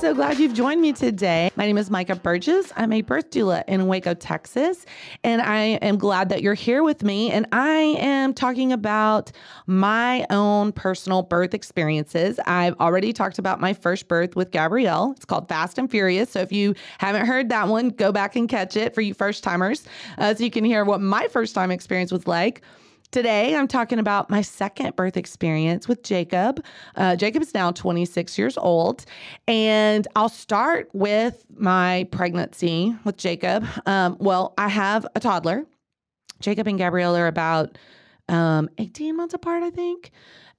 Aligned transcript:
So 0.00 0.12
glad 0.12 0.38
you've 0.38 0.52
joined 0.52 0.82
me 0.82 0.92
today. 0.92 1.50
My 1.56 1.64
name 1.64 1.78
is 1.78 1.90
Micah 1.90 2.16
Burgess. 2.16 2.70
I'm 2.76 2.92
a 2.92 3.00
birth 3.00 3.30
doula 3.30 3.64
in 3.66 3.86
Waco, 3.86 4.12
Texas, 4.12 4.84
and 5.24 5.40
I 5.40 5.60
am 5.80 5.96
glad 5.96 6.28
that 6.28 6.42
you're 6.42 6.52
here 6.52 6.82
with 6.82 7.02
me. 7.02 7.30
And 7.32 7.46
I 7.50 7.96
am 7.98 8.34
talking 8.34 8.72
about 8.72 9.32
my 9.66 10.26
own 10.28 10.72
personal 10.72 11.22
birth 11.22 11.54
experiences. 11.54 12.38
I've 12.46 12.78
already 12.78 13.14
talked 13.14 13.38
about 13.38 13.58
my 13.58 13.72
first 13.72 14.06
birth 14.06 14.36
with 14.36 14.50
Gabrielle. 14.50 15.14
It's 15.16 15.24
called 15.24 15.48
Fast 15.48 15.78
and 15.78 15.90
Furious. 15.90 16.30
So 16.30 16.40
if 16.40 16.52
you 16.52 16.74
haven't 16.98 17.24
heard 17.24 17.48
that 17.48 17.68
one, 17.68 17.88
go 17.88 18.12
back 18.12 18.36
and 18.36 18.50
catch 18.50 18.76
it 18.76 18.94
for 18.94 19.00
you 19.00 19.14
first 19.14 19.42
timers 19.42 19.84
uh, 20.18 20.34
so 20.34 20.44
you 20.44 20.50
can 20.50 20.64
hear 20.64 20.84
what 20.84 21.00
my 21.00 21.26
first 21.28 21.54
time 21.54 21.70
experience 21.70 22.12
was 22.12 22.26
like. 22.26 22.60
Today, 23.16 23.56
I'm 23.56 23.66
talking 23.66 23.98
about 23.98 24.28
my 24.28 24.42
second 24.42 24.94
birth 24.94 25.16
experience 25.16 25.88
with 25.88 26.02
Jacob. 26.02 26.62
Uh, 26.96 27.16
Jacob 27.16 27.40
is 27.40 27.54
now 27.54 27.70
26 27.72 28.36
years 28.36 28.58
old. 28.58 29.06
And 29.48 30.06
I'll 30.14 30.28
start 30.28 30.90
with 30.92 31.42
my 31.56 32.06
pregnancy 32.10 32.94
with 33.04 33.16
Jacob. 33.16 33.66
Um, 33.86 34.18
well, 34.20 34.52
I 34.58 34.68
have 34.68 35.06
a 35.14 35.20
toddler. 35.20 35.64
Jacob 36.40 36.66
and 36.66 36.76
Gabrielle 36.76 37.16
are 37.16 37.26
about 37.26 37.78
um, 38.28 38.68
18 38.76 39.16
months 39.16 39.32
apart, 39.32 39.62
I 39.62 39.70
think, 39.70 40.10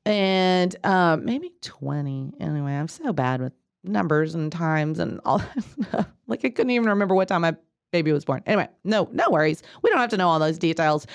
and 0.04 0.76
um, 0.84 1.26
maybe 1.26 1.52
20. 1.62 2.34
Anyway, 2.40 2.72
I'm 2.74 2.88
so 2.88 3.14
bad 3.14 3.40
with 3.40 3.54
numbers 3.84 4.34
and 4.34 4.52
times 4.52 4.98
and 4.98 5.22
all 5.26 5.38
that 5.38 5.64
stuff. 5.90 6.08
Like, 6.26 6.44
I 6.44 6.50
couldn't 6.50 6.72
even 6.72 6.90
remember 6.90 7.14
what 7.14 7.28
time 7.28 7.46
I 7.46 7.56
baby 7.92 8.12
was 8.12 8.26
born. 8.26 8.44
Anyway, 8.46 8.68
no, 8.84 9.10
no 9.12 9.30
worries. 9.30 9.64
We 9.82 9.90
don't 9.90 10.00
have 10.00 10.10
to 10.10 10.18
know 10.18 10.28
all 10.28 10.40
those 10.40 10.58
details. 10.58 11.08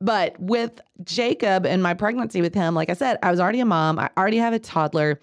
But 0.00 0.38
with 0.40 0.80
Jacob 1.04 1.66
and 1.66 1.82
my 1.82 1.94
pregnancy 1.94 2.40
with 2.40 2.54
him, 2.54 2.74
like 2.74 2.90
I 2.90 2.94
said, 2.94 3.18
I 3.22 3.30
was 3.30 3.40
already 3.40 3.60
a 3.60 3.66
mom. 3.66 3.98
I 3.98 4.10
already 4.16 4.38
have 4.38 4.52
a 4.52 4.58
toddler. 4.58 5.20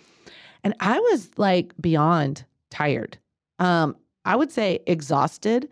And 0.63 0.73
I 0.79 0.99
was 0.99 1.29
like 1.37 1.73
beyond 1.81 2.45
tired. 2.69 3.17
Um, 3.59 3.95
I 4.25 4.35
would 4.35 4.51
say 4.51 4.79
exhausted. 4.87 5.69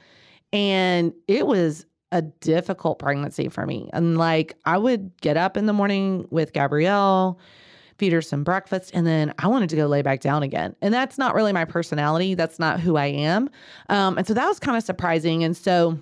And 0.52 1.14
it 1.28 1.48
was 1.48 1.86
a 2.12 2.22
difficult 2.22 3.00
pregnancy 3.00 3.48
for 3.48 3.66
me. 3.66 3.90
And 3.94 4.18
like 4.18 4.58
I 4.66 4.78
would 4.78 5.20
get 5.22 5.38
up 5.38 5.56
in 5.56 5.66
the 5.66 5.74
morning 5.74 6.28
with 6.30 6.52
Gabrielle 6.52 7.40
feed 8.02 8.12
her 8.12 8.22
some 8.24 8.44
breakfast, 8.44 8.90
and 8.96 9.06
then 9.06 9.32
I 9.38 9.46
wanted 9.46 9.70
to 9.70 9.76
go 9.76 9.86
lay 9.86 10.02
back 10.02 10.22
down 10.22 10.42
again. 10.42 10.76
And 10.82 10.92
that's 10.92 11.20
not 11.20 11.36
really 11.36 11.54
my 11.54 11.66
personality. 11.66 12.34
That's 12.34 12.58
not 12.58 12.80
who 12.80 12.96
I 12.96 13.06
am. 13.06 13.48
Um, 13.90 14.18
and 14.18 14.26
so 14.26 14.34
that 14.34 14.48
was 14.48 14.60
kind 14.60 14.76
of 14.76 14.82
surprising. 14.84 15.44
And 15.44 15.56
so 15.56 16.00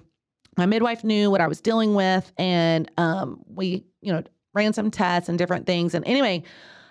my 0.58 0.66
midwife 0.66 1.03
knew 1.03 1.30
what 1.30 1.42
I 1.42 1.47
was 1.50 1.59
dealing 1.59 1.95
with, 1.95 2.31
and 2.38 2.89
um, 2.97 3.44
we, 3.53 3.83
you 4.00 4.14
know, 4.14 4.23
ran 4.53 4.72
some 4.72 4.89
tests 4.92 5.27
and 5.27 5.38
different 5.38 5.66
things. 5.66 5.93
And 5.93 6.08
anyway, 6.08 6.42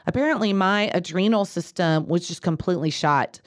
apparently 0.07 0.53
my 0.53 0.91
adrenal 0.93 1.47
system 1.47 2.07
was 2.07 2.29
just 2.29 2.43
completely 2.43 2.91
shot. 2.91 3.41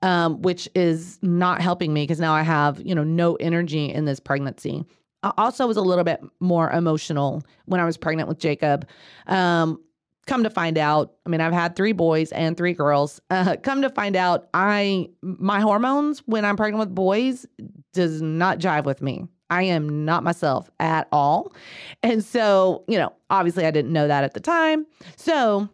Um, 0.00 0.42
which 0.42 0.68
is 0.76 1.18
not 1.22 1.60
helping 1.60 1.92
me 1.92 2.04
because 2.04 2.20
now 2.20 2.32
I 2.32 2.42
have, 2.42 2.80
you 2.80 2.94
know, 2.94 3.02
no 3.02 3.34
energy 3.34 3.86
in 3.86 4.04
this 4.04 4.20
pregnancy. 4.20 4.84
I 5.24 5.32
also 5.36 5.66
was 5.66 5.76
a 5.76 5.82
little 5.82 6.04
bit 6.04 6.20
more 6.38 6.70
emotional 6.70 7.42
when 7.64 7.80
I 7.80 7.84
was 7.84 7.96
pregnant 7.96 8.28
with 8.28 8.38
Jacob. 8.38 8.86
Um, 9.26 9.80
come 10.28 10.44
to 10.44 10.50
find 10.50 10.78
out, 10.78 11.14
I 11.26 11.30
mean, 11.30 11.40
I've 11.40 11.52
had 11.52 11.74
three 11.74 11.92
boys 11.92 12.30
and 12.32 12.56
three 12.56 12.74
girls. 12.74 13.20
Uh, 13.30 13.56
come 13.62 13.82
to 13.82 13.90
find 13.90 14.14
out, 14.14 14.48
I 14.54 15.08
my 15.22 15.60
hormones 15.60 16.20
when 16.26 16.44
I'm 16.44 16.56
pregnant 16.56 16.80
with 16.80 16.94
boys 16.94 17.46
does 17.92 18.22
not 18.22 18.58
jive 18.58 18.84
with 18.84 19.02
me. 19.02 19.26
I 19.50 19.64
am 19.64 20.04
not 20.04 20.22
myself 20.22 20.70
at 20.78 21.08
all. 21.10 21.54
And 22.02 22.22
so, 22.22 22.84
you 22.86 22.98
know, 22.98 23.12
obviously 23.30 23.64
I 23.64 23.70
didn't 23.70 23.92
know 23.92 24.06
that 24.06 24.22
at 24.22 24.34
the 24.34 24.40
time. 24.40 24.86
So, 25.16 25.68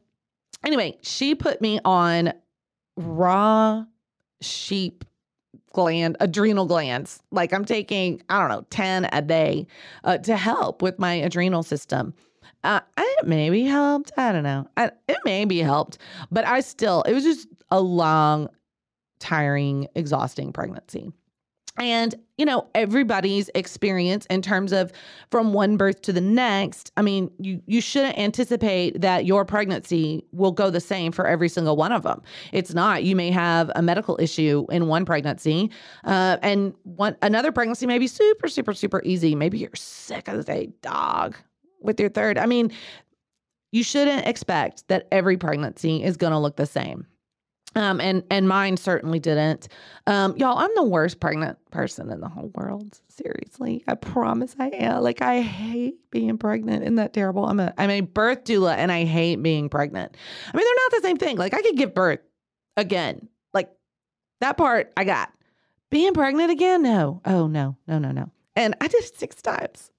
anyway, 0.65 0.97
she 1.03 1.34
put 1.34 1.60
me 1.60 1.81
on 1.84 2.32
raw 2.97 3.84
sheep 4.41 5.04
gland, 5.72 6.16
adrenal 6.21 6.66
glands. 6.66 7.21
Like 7.32 7.53
I'm 7.53 7.65
taking, 7.65 8.22
I 8.28 8.38
don't 8.41 8.48
know, 8.48 8.66
10 8.71 9.09
a 9.12 9.21
day 9.21 9.66
uh, 10.04 10.19
to 10.19 10.36
help 10.36 10.81
with 10.81 10.98
my 10.98 11.15
adrenal 11.15 11.65
system. 11.65 12.15
Uh, 12.65 12.81
it 12.97 13.27
maybe 13.27 13.65
helped. 13.65 14.11
I 14.17 14.33
don't 14.33 14.43
know. 14.43 14.67
I, 14.77 14.91
it 15.07 15.19
maybe 15.25 15.61
helped, 15.61 15.99
but 16.31 16.47
I 16.47 16.61
still, 16.61 17.03
it 17.03 17.13
was 17.13 17.23
just 17.23 17.47
a 17.71 17.81
long, 17.81 18.49
tiring, 19.21 19.87
exhausting 19.95 20.53
pregnancy. 20.53 21.13
And, 21.77 22.15
you 22.39 22.47
know, 22.47 22.69
everybody's 22.77 23.51
experience 23.57 24.27
in 24.27 24.43
terms 24.43 24.73
of 24.73 24.93
from 25.31 25.53
one 25.53 25.77
birth 25.77 26.03
to 26.03 26.13
the 26.13 26.21
next, 26.21 26.93
I 26.97 27.03
mean, 27.03 27.33
you, 27.39 27.61
you 27.67 27.81
shouldn't 27.81 28.17
anticipate 28.17 29.01
that 29.01 29.27
your 29.27 29.45
pregnancy 29.45 30.25
will 30.31 30.53
go 30.53 30.71
the 30.71 30.81
same 30.81 31.11
for 31.11 31.27
every 31.27 31.49
single 31.49 31.75
one 31.77 31.91
of 31.91 32.05
them. 32.05 32.23
It's 32.53 32.75
not. 32.75 33.03
You 33.03 33.17
may 33.17 33.33
have 33.33 33.73
a 33.75 33.83
medical 33.83 34.17
issue 34.21 34.67
in 34.71 34.87
one 34.87 35.05
pregnancy, 35.05 35.71
uh, 36.05 36.37
and 36.43 36.75
one 36.85 37.17
another 37.23 37.51
pregnancy 37.51 37.87
may 37.87 37.99
be 37.99 38.07
super, 38.07 38.47
super, 38.47 38.73
super 38.73 39.03
easy. 39.05 39.35
Maybe 39.35 39.59
you're 39.59 39.71
sick 39.75 40.29
as 40.29 40.49
a 40.49 40.67
dog 40.81 41.37
with 41.84 42.00
your 42.00 42.09
third. 42.09 42.39
I 42.39 42.47
mean, 42.47 42.72
you 43.72 43.83
shouldn't 43.83 44.27
expect 44.27 44.89
that 44.89 45.09
every 45.11 45.37
pregnancy 45.37 46.03
is 46.03 46.17
going 46.17 46.33
to 46.33 46.39
look 46.39 46.56
the 46.56 46.67
same. 46.67 47.06
Um, 47.77 48.00
and 48.00 48.22
and 48.31 48.49
mine 48.49 48.77
certainly 48.77 49.19
didn't. 49.19 49.67
Um, 50.06 50.37
y'all, 50.37 50.59
I'm 50.59 50.71
the 50.77 50.84
worst 50.84 51.19
pregnant 51.19 51.59
person 51.71 52.09
in 52.11 52.21
the 52.21 52.28
whole 52.28 52.53
world. 52.55 53.00
Seriously, 53.09 53.83
I 53.89 53.97
promise 53.97 54.55
I 54.61 54.69
am. 54.69 55.03
Like 55.03 55.22
I 55.22 55.41
hate 55.41 55.97
being 56.11 56.39
pregnant. 56.39 56.83
Isn't 56.83 56.95
that 56.97 57.12
terrible? 57.12 57.47
I'm 57.47 57.59
a 57.59 57.75
I'm 57.77 57.91
a 57.91 58.03
birth 58.03 58.45
doula, 58.45 58.77
and 58.77 58.93
I 58.93 59.05
hate 59.05 59.43
being 59.43 59.69
pregnant. 59.69 60.16
I 60.53 60.56
mean, 60.56 60.65
they're 60.65 60.84
not 60.84 61.03
the 61.03 61.09
same 61.09 61.16
thing. 61.16 61.37
Like 61.37 61.53
I 61.53 61.62
could 61.62 61.77
give 61.77 61.95
birth 61.95 62.21
again. 62.77 63.28
Like 63.53 63.71
that 64.41 64.56
part 64.56 64.93
I 64.97 65.03
got. 65.03 65.33
Being 65.91 66.15
pregnant 66.15 66.53
again? 66.53 66.83
No. 66.83 67.21
Oh 67.25 67.49
no, 67.49 67.77
no, 67.89 67.99
no, 67.99 68.12
no. 68.12 68.31
And 68.55 68.77
I 68.81 68.87
did 68.87 69.03
it 69.03 69.16
six 69.16 69.43
times. 69.43 69.91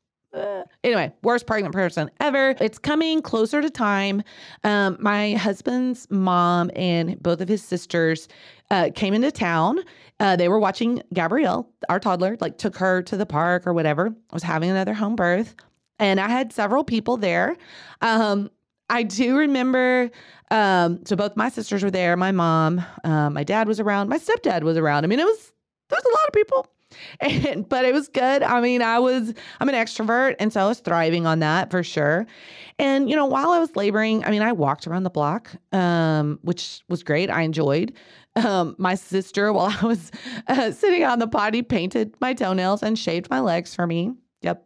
Anyway, 0.83 1.13
worst 1.23 1.47
pregnant 1.47 1.73
person 1.73 2.09
ever. 2.19 2.55
It's 2.59 2.77
coming 2.77 3.21
closer 3.21 3.61
to 3.61 3.69
time. 3.69 4.23
Um, 4.63 4.97
my 4.99 5.33
husband's 5.33 6.09
mom 6.09 6.71
and 6.75 7.21
both 7.21 7.41
of 7.41 7.47
his 7.47 7.63
sisters 7.63 8.27
uh, 8.71 8.89
came 8.93 9.13
into 9.13 9.31
town. 9.31 9.79
Uh, 10.19 10.35
they 10.35 10.47
were 10.47 10.59
watching 10.59 11.01
Gabrielle, 11.13 11.69
our 11.89 11.99
toddler, 11.99 12.37
like 12.39 12.57
took 12.57 12.77
her 12.77 13.01
to 13.03 13.17
the 13.17 13.25
park 13.25 13.67
or 13.67 13.73
whatever. 13.73 14.07
I 14.07 14.33
was 14.33 14.43
having 14.43 14.69
another 14.69 14.93
home 14.93 15.15
birth, 15.15 15.55
and 15.99 16.19
I 16.19 16.29
had 16.29 16.53
several 16.53 16.83
people 16.83 17.17
there. 17.17 17.57
Um, 18.01 18.49
I 18.89 19.03
do 19.03 19.37
remember. 19.37 20.09
Um, 20.51 21.03
so 21.05 21.15
both 21.15 21.35
my 21.35 21.49
sisters 21.49 21.83
were 21.83 21.91
there. 21.91 22.15
My 22.15 22.31
mom, 22.31 22.85
uh, 23.03 23.29
my 23.29 23.43
dad 23.43 23.67
was 23.67 23.79
around. 23.79 24.09
My 24.09 24.19
stepdad 24.19 24.61
was 24.61 24.77
around. 24.77 25.03
I 25.03 25.07
mean, 25.07 25.19
it 25.19 25.25
was 25.25 25.51
there 25.89 25.97
was 25.97 26.05
a 26.05 26.15
lot 26.15 26.27
of 26.27 26.33
people. 26.33 26.67
And, 27.19 27.67
but 27.67 27.85
it 27.85 27.93
was 27.93 28.07
good. 28.07 28.43
I 28.43 28.61
mean, 28.61 28.81
I 28.81 28.99
was, 28.99 29.33
I'm 29.59 29.69
an 29.69 29.75
extrovert. 29.75 30.35
And 30.39 30.51
so 30.51 30.61
I 30.61 30.67
was 30.67 30.79
thriving 30.79 31.25
on 31.25 31.39
that 31.39 31.71
for 31.71 31.83
sure. 31.83 32.25
And, 32.77 33.09
you 33.09 33.15
know, 33.15 33.25
while 33.25 33.51
I 33.51 33.59
was 33.59 33.75
laboring, 33.75 34.23
I 34.25 34.31
mean, 34.31 34.41
I 34.41 34.51
walked 34.51 34.85
around 34.87 35.03
the 35.03 35.09
block, 35.09 35.51
um, 35.71 36.39
which 36.41 36.81
was 36.89 37.03
great. 37.03 37.29
I 37.29 37.41
enjoyed. 37.41 37.93
Um, 38.35 38.75
my 38.77 38.95
sister, 38.95 39.51
while 39.53 39.73
I 39.81 39.85
was 39.85 40.11
uh, 40.47 40.71
sitting 40.71 41.03
on 41.03 41.19
the 41.19 41.27
potty, 41.27 41.61
painted 41.61 42.13
my 42.19 42.33
toenails 42.33 42.83
and 42.83 42.97
shaved 42.97 43.29
my 43.29 43.39
legs 43.39 43.73
for 43.73 43.87
me. 43.87 44.13
Yep. 44.41 44.65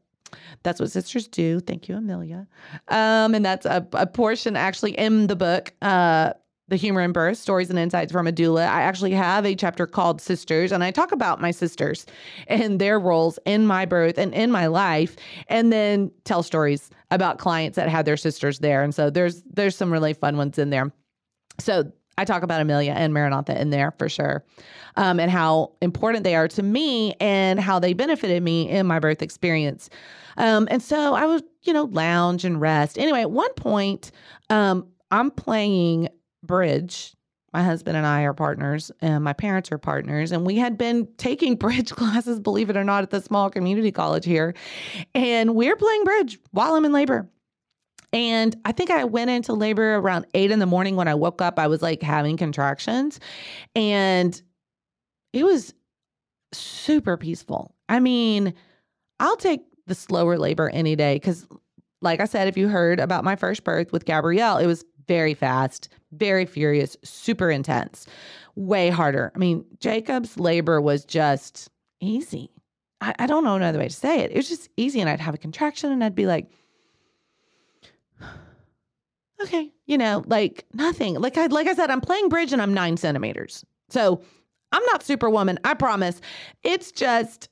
That's 0.64 0.80
what 0.80 0.92
sisters 0.92 1.28
do. 1.28 1.60
Thank 1.60 1.88
you, 1.88 1.96
Amelia. 1.96 2.48
Um, 2.88 3.36
and 3.36 3.46
that's 3.46 3.66
a, 3.66 3.88
a 3.94 4.08
portion 4.08 4.56
actually 4.56 4.98
in 4.98 5.28
the 5.28 5.36
book. 5.36 5.74
Uh, 5.82 6.34
the 6.70 6.76
Humor 6.76 7.02
in 7.02 7.12
Birth 7.12 7.38
Stories 7.38 7.70
and 7.70 7.80
Insights 7.80 8.12
from 8.12 8.28
a 8.28 8.32
Doula. 8.32 8.68
I 8.68 8.82
actually 8.82 9.12
have 9.12 9.46
a 9.46 9.56
chapter 9.56 9.86
called 9.88 10.22
Sisters, 10.22 10.72
and 10.72 10.84
I 10.84 10.92
talk 10.92 11.12
about 11.12 11.42
my 11.42 11.52
sisters 11.52 12.06
and 12.48 12.80
their 12.80 13.00
roles 13.00 13.40
in 13.46 13.66
my 13.66 13.86
birth 13.86 14.18
and 14.18 14.34
in 14.34 14.52
my 14.52 14.68
life, 14.68 15.16
and 15.48 15.74
then 15.74 16.12
tell 16.24 16.44
stories 16.44 16.90
about 17.12 17.40
clients 17.40 17.76
that 17.76 17.90
had 17.90 18.06
their 18.06 18.18
sisters 18.18 18.60
there. 18.60 18.84
And 18.84 18.94
so 18.94 19.10
there's 19.10 19.42
there's 19.44 19.76
some 19.76 19.92
really 19.92 20.14
fun 20.14 20.38
ones 20.38 20.58
in 20.60 20.70
there. 20.70 20.92
So 21.60 21.92
I 22.18 22.26
talk 22.26 22.44
about 22.44 22.62
Amelia 22.62 22.92
and 22.92 23.14
Maranatha 23.14 23.60
in 23.60 23.70
there 23.70 23.92
for 23.98 24.10
sure, 24.10 24.46
um, 24.96 25.20
and 25.20 25.32
how 25.32 25.72
important 25.82 26.24
they 26.24 26.36
are 26.36 26.48
to 26.50 26.62
me 26.62 27.14
and 27.20 27.60
how 27.60 27.80
they 27.80 27.94
benefited 27.94 28.44
me 28.44 28.70
in 28.70 28.86
my 28.86 29.00
birth 29.00 29.22
experience. 29.22 29.90
Um, 30.38 30.68
and 30.70 30.84
so 30.84 31.16
I 31.16 31.26
was, 31.26 31.42
you 31.64 31.74
know, 31.74 31.86
lounge 31.86 32.46
and 32.46 32.62
rest. 32.62 32.98
Anyway, 33.00 33.22
at 33.22 33.32
one 33.32 33.54
point, 33.56 34.12
um, 34.50 34.88
I'm 35.12 35.32
playing 35.32 36.10
bridge. 36.44 37.16
My 37.52 37.64
husband 37.64 37.98
and 37.98 38.06
I 38.06 38.22
are 38.24 38.34
partners, 38.34 38.92
and 39.02 39.24
my 39.24 39.34
parents 39.34 39.72
are 39.72 39.80
partners. 39.80 40.32
And 40.32 40.46
we 40.46 40.58
had 40.58 40.78
been 40.78 41.08
taking 41.18 41.56
bridge 41.58 41.92
classes, 41.92 42.40
believe 42.40 42.70
it 42.70 42.78
or 42.78 42.84
not, 42.84 43.04
at 43.04 43.10
the 43.10 43.22
small 43.22 43.50
community 43.50 43.92
college 43.92 44.26
here. 44.26 44.54
And 45.16 45.56
we're 45.56 45.76
playing 45.76 46.04
bridge 46.04 46.40
while 46.52 46.76
I'm 46.76 46.86
in 46.86 46.92
labor. 46.92 47.28
And 48.12 48.56
I 48.66 48.72
think 48.72 48.90
I 48.90 49.04
went 49.04 49.30
into 49.30 49.54
labor 49.54 49.96
around 49.96 50.26
eight 50.34 50.52
in 50.52 50.60
the 50.60 50.66
morning. 50.66 50.96
When 50.96 51.08
I 51.08 51.16
woke 51.16 51.42
up, 51.42 51.60
I 51.60 51.68
was 51.68 51.82
like 51.82 52.02
having 52.02 52.38
contractions. 52.38 53.20
And 53.76 54.40
it 55.34 55.44
was 55.44 55.74
super 56.52 57.18
peaceful. 57.18 57.76
I 57.88 58.00
mean, 58.00 58.54
I'll 59.20 59.38
take 59.38 59.62
the 59.86 59.96
slower 59.96 60.38
labor 60.38 60.70
any 60.70 60.96
day 60.96 61.16
because, 61.16 61.48
like 62.02 62.20
I 62.20 62.26
said, 62.26 62.48
if 62.48 62.58
you 62.58 62.68
heard 62.68 63.00
about 63.00 63.24
my 63.24 63.36
first 63.36 63.64
birth 63.64 63.92
with 63.92 64.06
Gabrielle, 64.06 64.58
it 64.58 64.68
was 64.68 64.86
very 65.08 65.34
fast, 65.34 65.90
very 66.12 66.46
furious, 66.46 66.98
super 67.04 67.50
intense, 67.50 68.08
way 68.56 68.90
harder. 68.90 69.32
I 69.36 69.38
mean, 69.38 69.66
Jacob's 69.80 70.40
labor 70.40 70.82
was 70.82 71.06
just 71.06 71.70
easy. 72.00 72.50
I, 73.02 73.14
I 73.20 73.28
don't 73.28 73.44
know 73.44 73.56
another 73.56 73.80
way 73.80 73.88
to 73.88 73.94
say 73.94 74.20
it. 74.20 74.32
It 74.32 74.38
was 74.38 74.50
just 74.50 74.70
easy. 74.78 75.00
And 75.00 75.10
I'd 75.10 75.20
have 75.20 75.34
a 75.34 75.40
contraction 75.40 75.92
and 75.92 76.04
I'd 76.04 76.16
be 76.16 76.26
like, 76.26 76.52
okay, 79.42 79.72
you 79.86 79.98
know, 79.98 80.24
like 80.28 80.66
nothing. 80.74 81.16
Like 81.16 81.38
I 81.38 81.48
like 81.48 81.68
I 81.68 81.74
said, 81.74 81.90
I'm 81.90 82.02
playing 82.02 82.30
bridge 82.30 82.54
and 82.54 82.62
I'm 82.62 82.74
nine 82.74 82.98
centimeters. 82.98 83.66
So 83.90 84.22
I'm 84.72 84.84
not 84.86 85.04
superwoman, 85.04 85.60
I 85.64 85.74
promise. 85.74 86.22
It's 86.64 86.92
just 86.92 87.50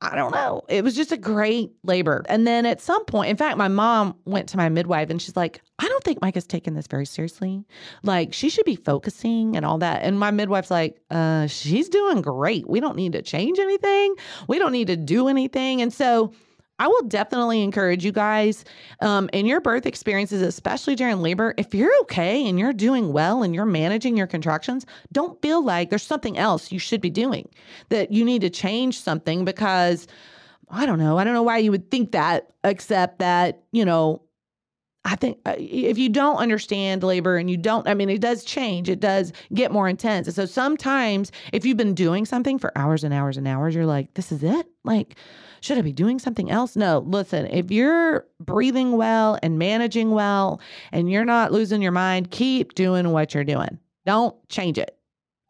I 0.00 0.14
don't 0.14 0.32
know. 0.32 0.62
It 0.68 0.84
was 0.84 0.94
just 0.94 1.10
a 1.10 1.16
great 1.16 1.72
labor. 1.82 2.24
And 2.28 2.46
then 2.46 2.66
at 2.66 2.80
some 2.80 3.04
point, 3.06 3.30
in 3.30 3.36
fact, 3.36 3.58
my 3.58 3.66
mom 3.66 4.14
went 4.26 4.48
to 4.50 4.56
my 4.56 4.68
midwife 4.68 5.10
and 5.10 5.20
she's 5.20 5.36
like, 5.36 5.60
I 5.80 5.88
don't 5.88 6.04
think 6.04 6.20
Micah's 6.22 6.46
taking 6.46 6.74
this 6.74 6.86
very 6.86 7.04
seriously. 7.04 7.64
Like, 8.04 8.32
she 8.32 8.48
should 8.48 8.64
be 8.64 8.76
focusing 8.76 9.56
and 9.56 9.66
all 9.66 9.78
that. 9.78 10.02
And 10.02 10.18
my 10.18 10.30
midwife's 10.30 10.70
like, 10.70 11.00
uh, 11.10 11.48
she's 11.48 11.88
doing 11.88 12.22
great. 12.22 12.68
We 12.68 12.78
don't 12.78 12.96
need 12.96 13.12
to 13.12 13.22
change 13.22 13.58
anything. 13.58 14.14
We 14.46 14.60
don't 14.60 14.72
need 14.72 14.86
to 14.86 14.96
do 14.96 15.26
anything. 15.26 15.82
And 15.82 15.92
so 15.92 16.32
I 16.78 16.86
will 16.86 17.02
definitely 17.02 17.62
encourage 17.62 18.04
you 18.04 18.12
guys 18.12 18.64
um, 19.00 19.28
in 19.32 19.46
your 19.46 19.60
birth 19.60 19.86
experiences, 19.86 20.42
especially 20.42 20.94
during 20.94 21.20
labor, 21.20 21.54
if 21.56 21.74
you're 21.74 21.92
okay 22.02 22.48
and 22.48 22.58
you're 22.58 22.72
doing 22.72 23.12
well 23.12 23.42
and 23.42 23.54
you're 23.54 23.64
managing 23.64 24.16
your 24.16 24.26
contractions, 24.26 24.86
don't 25.10 25.40
feel 25.42 25.64
like 25.64 25.90
there's 25.90 26.02
something 26.02 26.38
else 26.38 26.70
you 26.70 26.78
should 26.78 27.00
be 27.00 27.10
doing, 27.10 27.48
that 27.88 28.12
you 28.12 28.24
need 28.24 28.42
to 28.42 28.50
change 28.50 29.00
something 29.00 29.44
because 29.44 30.06
I 30.70 30.86
don't 30.86 30.98
know. 30.98 31.18
I 31.18 31.24
don't 31.24 31.34
know 31.34 31.42
why 31.42 31.58
you 31.58 31.70
would 31.70 31.90
think 31.90 32.12
that, 32.12 32.52
except 32.62 33.18
that, 33.18 33.62
you 33.72 33.84
know, 33.84 34.22
I 35.04 35.16
think 35.16 35.38
uh, 35.46 35.54
if 35.56 35.96
you 35.96 36.10
don't 36.10 36.36
understand 36.36 37.02
labor 37.02 37.36
and 37.36 37.50
you 37.50 37.56
don't, 37.56 37.88
I 37.88 37.94
mean, 37.94 38.10
it 38.10 38.20
does 38.20 38.44
change, 38.44 38.90
it 38.90 39.00
does 39.00 39.32
get 39.54 39.72
more 39.72 39.88
intense. 39.88 40.26
And 40.26 40.36
so 40.36 40.44
sometimes 40.44 41.32
if 41.52 41.64
you've 41.64 41.78
been 41.78 41.94
doing 41.94 42.26
something 42.26 42.58
for 42.58 42.76
hours 42.76 43.04
and 43.04 43.14
hours 43.14 43.36
and 43.36 43.48
hours, 43.48 43.74
you're 43.74 43.86
like, 43.86 44.12
this 44.14 44.30
is 44.30 44.42
it? 44.42 44.66
Like, 44.84 45.16
should 45.60 45.78
I 45.78 45.82
be 45.82 45.92
doing 45.92 46.18
something 46.18 46.50
else? 46.50 46.76
No, 46.76 47.00
listen, 47.06 47.46
if 47.46 47.70
you're 47.70 48.26
breathing 48.40 48.96
well 48.96 49.38
and 49.42 49.58
managing 49.58 50.10
well 50.10 50.60
and 50.92 51.10
you're 51.10 51.24
not 51.24 51.52
losing 51.52 51.82
your 51.82 51.92
mind, 51.92 52.30
keep 52.30 52.74
doing 52.74 53.10
what 53.10 53.34
you're 53.34 53.44
doing. 53.44 53.78
Don't 54.06 54.36
change 54.48 54.78
it. 54.78 54.96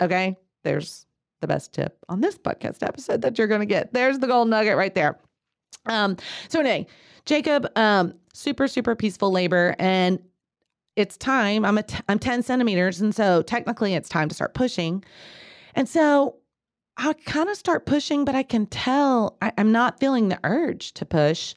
Okay. 0.01 0.37
There's 0.65 1.07
the 1.41 1.47
best 1.47 1.73
tip 1.73 1.97
on 2.09 2.21
this 2.21 2.37
podcast 2.37 2.83
episode 2.83 3.23
that 3.23 3.39
you're 3.39 3.47
going 3.47 3.61
to 3.61 3.67
get. 3.67 3.93
There's 3.93 4.19
the 4.19 4.27
gold 4.27 4.49
nugget 4.49 4.77
right 4.77 4.95
there. 4.95 5.19
Um, 5.87 6.17
so 6.49 6.61
anyway, 6.61 6.87
Jacob, 7.25 7.69
um, 7.77 8.15
super, 8.33 8.69
super 8.69 8.97
peaceful 8.97 9.31
labor. 9.31 9.77
And 9.79 10.19
it's 10.97 11.17
time. 11.17 11.65
I'm 11.65 11.79
a 11.79 11.85
t- 11.85 12.01
I'm 12.09 12.19
10 12.19 12.43
centimeters. 12.43 13.01
And 13.01 13.15
so 13.15 13.43
technically 13.43 13.95
it's 13.95 14.09
time 14.09 14.29
to 14.29 14.35
start 14.35 14.55
pushing. 14.55 15.05
And 15.75 15.89
so 15.89 16.38
I 16.99 17.13
kind 17.13 17.49
of 17.49 17.57
start 17.57 17.87
pushing, 17.87 18.25
but 18.25 18.35
I 18.35 18.43
can 18.43 18.67
tell 18.67 19.37
I, 19.41 19.53
am 19.57 19.71
not 19.71 20.01
feeling 20.01 20.29
the 20.29 20.41
urge 20.43 20.93
to 20.95 21.07
push. 21.07 21.55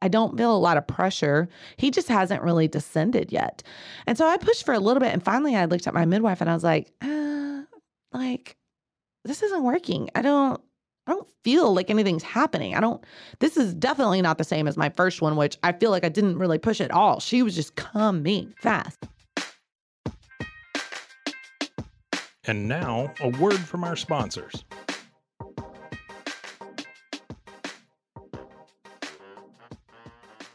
I 0.00 0.08
don't 0.08 0.36
feel 0.36 0.54
a 0.54 0.56
lot 0.56 0.78
of 0.78 0.86
pressure. 0.86 1.48
He 1.76 1.90
just 1.90 2.08
hasn't 2.08 2.42
really 2.42 2.68
descended 2.68 3.30
yet. 3.30 3.62
And 4.06 4.16
so 4.16 4.26
I 4.26 4.36
pushed 4.38 4.64
for 4.64 4.72
a 4.72 4.78
little 4.78 5.00
bit. 5.00 5.12
And 5.12 5.22
finally, 5.22 5.56
I 5.56 5.66
looked 5.66 5.86
at 5.86 5.94
my 5.94 6.06
midwife 6.06 6.40
and 6.40 6.48
I 6.48 6.54
was 6.54 6.64
like, 6.64 6.90
uh, 7.02 7.62
like, 8.12 8.56
this 9.24 9.42
isn't 9.42 9.62
working. 9.62 10.08
I 10.14 10.22
don't. 10.22 10.60
I 11.06 11.12
don't 11.12 11.28
feel 11.42 11.72
like 11.72 11.88
anything's 11.88 12.22
happening. 12.22 12.74
I 12.74 12.80
don't, 12.80 13.02
this 13.38 13.56
is 13.56 13.72
definitely 13.72 14.20
not 14.20 14.36
the 14.36 14.44
same 14.44 14.68
as 14.68 14.76
my 14.76 14.90
first 14.90 15.22
one, 15.22 15.36
which 15.36 15.56
I 15.62 15.72
feel 15.72 15.90
like 15.90 16.04
I 16.04 16.10
didn't 16.10 16.36
really 16.36 16.58
push 16.58 16.82
at 16.82 16.90
all. 16.90 17.18
She 17.18 17.42
was 17.42 17.54
just 17.54 17.76
coming 17.76 18.52
fast. 18.60 19.08
And 22.48 22.66
now, 22.66 23.12
a 23.20 23.28
word 23.28 23.58
from 23.58 23.84
our 23.84 23.94
sponsors. 23.94 24.64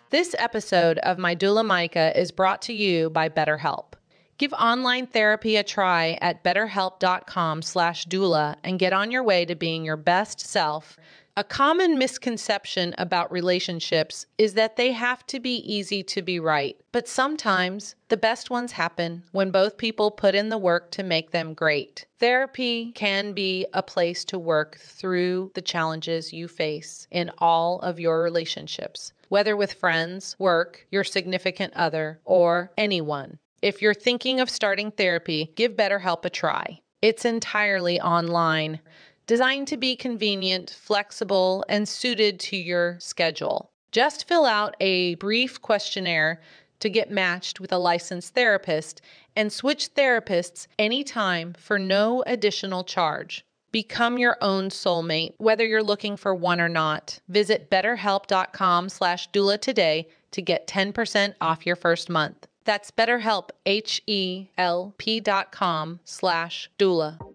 This 0.10 0.34
episode 0.40 0.98
of 0.98 1.20
My 1.20 1.36
Doula 1.36 1.64
Micah 1.64 2.20
is 2.20 2.32
brought 2.32 2.64
to 2.64 2.74
you 2.74 3.12
by 3.12 3.30
BetterHelp. 3.30 3.94
Give 4.40 4.54
online 4.54 5.06
therapy 5.06 5.56
a 5.56 5.64
try 5.64 6.18
at 6.20 6.44
betterhelp.com 6.44 7.62
slash 7.62 8.08
doula 8.08 8.56
and 8.64 8.80
get 8.80 8.92
on 8.92 9.12
your 9.12 9.24
way 9.24 9.46
to 9.46 9.54
being 9.54 9.86
your 9.86 9.96
best 9.96 10.40
self. 10.40 10.98
A 11.36 11.44
common 11.44 11.98
misconception 11.98 12.94
about 13.00 13.32
relationships 13.32 14.28
is 14.38 14.54
that 14.54 14.76
they 14.76 14.92
have 14.92 15.26
to 15.28 15.40
be 15.40 15.56
easy 15.56 16.04
to 16.04 16.22
be 16.22 16.40
right, 16.40 16.78
but 16.92 17.08
sometimes 17.08 17.96
the 18.10 18.18
best 18.18 18.52
ones 18.52 18.74
happen 18.74 19.24
when 19.32 19.50
both 19.50 19.78
people 19.78 20.12
put 20.12 20.36
in 20.36 20.50
the 20.50 20.60
work 20.60 20.92
to 20.92 21.02
make 21.02 21.32
them 21.32 21.56
great. 21.56 22.06
Therapy 22.20 22.92
can 22.92 23.34
be 23.34 23.66
a 23.74 23.82
place 23.82 24.24
to 24.26 24.38
work 24.38 24.78
through 24.78 25.52
the 25.56 25.62
challenges 25.64 26.34
you 26.34 26.48
face 26.48 27.08
in 27.10 27.32
all 27.40 27.80
of 27.80 28.00
your 28.00 28.22
relationships 28.22 29.12
whether 29.34 29.58
with 29.58 29.74
friends, 29.74 30.36
work, 30.38 30.86
your 30.92 31.04
significant 31.04 31.74
other, 31.76 32.20
or 32.24 32.72
anyone. 32.78 33.40
If 33.64 33.82
you're 33.82 33.96
thinking 33.96 34.40
of 34.40 34.48
starting 34.48 34.92
therapy, 34.92 35.52
give 35.56 35.72
BetterHelp 35.72 36.24
a 36.24 36.30
try. 36.30 36.82
It's 37.02 37.26
entirely 37.26 38.00
online, 38.00 38.80
designed 39.28 39.68
to 39.70 39.78
be 39.78 39.96
convenient, 39.96 40.70
flexible, 40.70 41.64
and 41.70 41.88
suited 41.88 42.40
to 42.40 42.58
your 42.58 42.98
schedule. 43.00 43.72
Just 43.92 44.28
fill 44.28 44.46
out 44.46 44.76
a 44.80 45.16
brief 45.16 45.62
questionnaire 45.62 46.42
to 46.80 46.90
get 46.90 47.12
matched 47.12 47.60
with 47.60 47.72
a 47.72 47.78
licensed 47.78 48.34
therapist 48.34 49.02
and 49.36 49.52
switch 49.52 49.94
therapists 49.96 50.68
anytime 50.78 51.54
for 51.54 51.80
no 51.80 52.24
additional 52.28 52.84
charge. 52.84 53.46
Become 53.72 54.18
your 54.20 54.38
own 54.42 54.70
soulmate, 54.70 55.34
whether 55.38 55.66
you're 55.66 55.82
looking 55.82 56.18
for 56.18 56.36
one 56.36 56.62
or 56.62 56.70
not. 56.70 57.20
Visit 57.28 57.72
betterhelp.com 57.72 58.90
slash 58.90 59.30
doula 59.32 59.60
today 59.60 60.08
to 60.32 60.42
get 60.42 60.68
10% 60.68 61.34
off 61.42 61.66
your 61.66 61.76
first 61.76 62.10
month. 62.10 62.48
That's 62.66 62.92
betterhelp, 62.92 63.50
H-E-L-P 63.66 65.20
dot 65.20 65.52
com 65.52 66.00
slash 66.04 66.70
doula. 66.78 67.33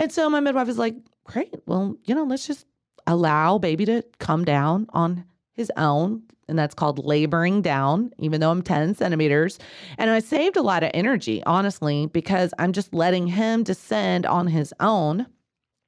And 0.00 0.10
so 0.10 0.28
my 0.30 0.40
midwife 0.40 0.68
is 0.68 0.78
like, 0.78 0.96
great. 1.24 1.54
Well, 1.66 1.94
you 2.04 2.14
know, 2.14 2.24
let's 2.24 2.46
just 2.46 2.66
allow 3.06 3.58
baby 3.58 3.84
to 3.84 4.02
come 4.18 4.44
down 4.44 4.86
on 4.90 5.24
his 5.52 5.70
own 5.76 6.22
and 6.48 6.58
that's 6.58 6.74
called 6.74 7.04
laboring 7.04 7.62
down, 7.62 8.12
even 8.18 8.40
though 8.40 8.50
I'm 8.50 8.62
10 8.62 8.96
centimeters. 8.96 9.58
And 9.98 10.10
I 10.10 10.18
saved 10.18 10.56
a 10.56 10.62
lot 10.62 10.82
of 10.82 10.90
energy, 10.94 11.42
honestly, 11.44 12.06
because 12.06 12.52
I'm 12.58 12.72
just 12.72 12.92
letting 12.92 13.28
him 13.28 13.62
descend 13.62 14.26
on 14.26 14.48
his 14.48 14.74
own. 14.80 15.26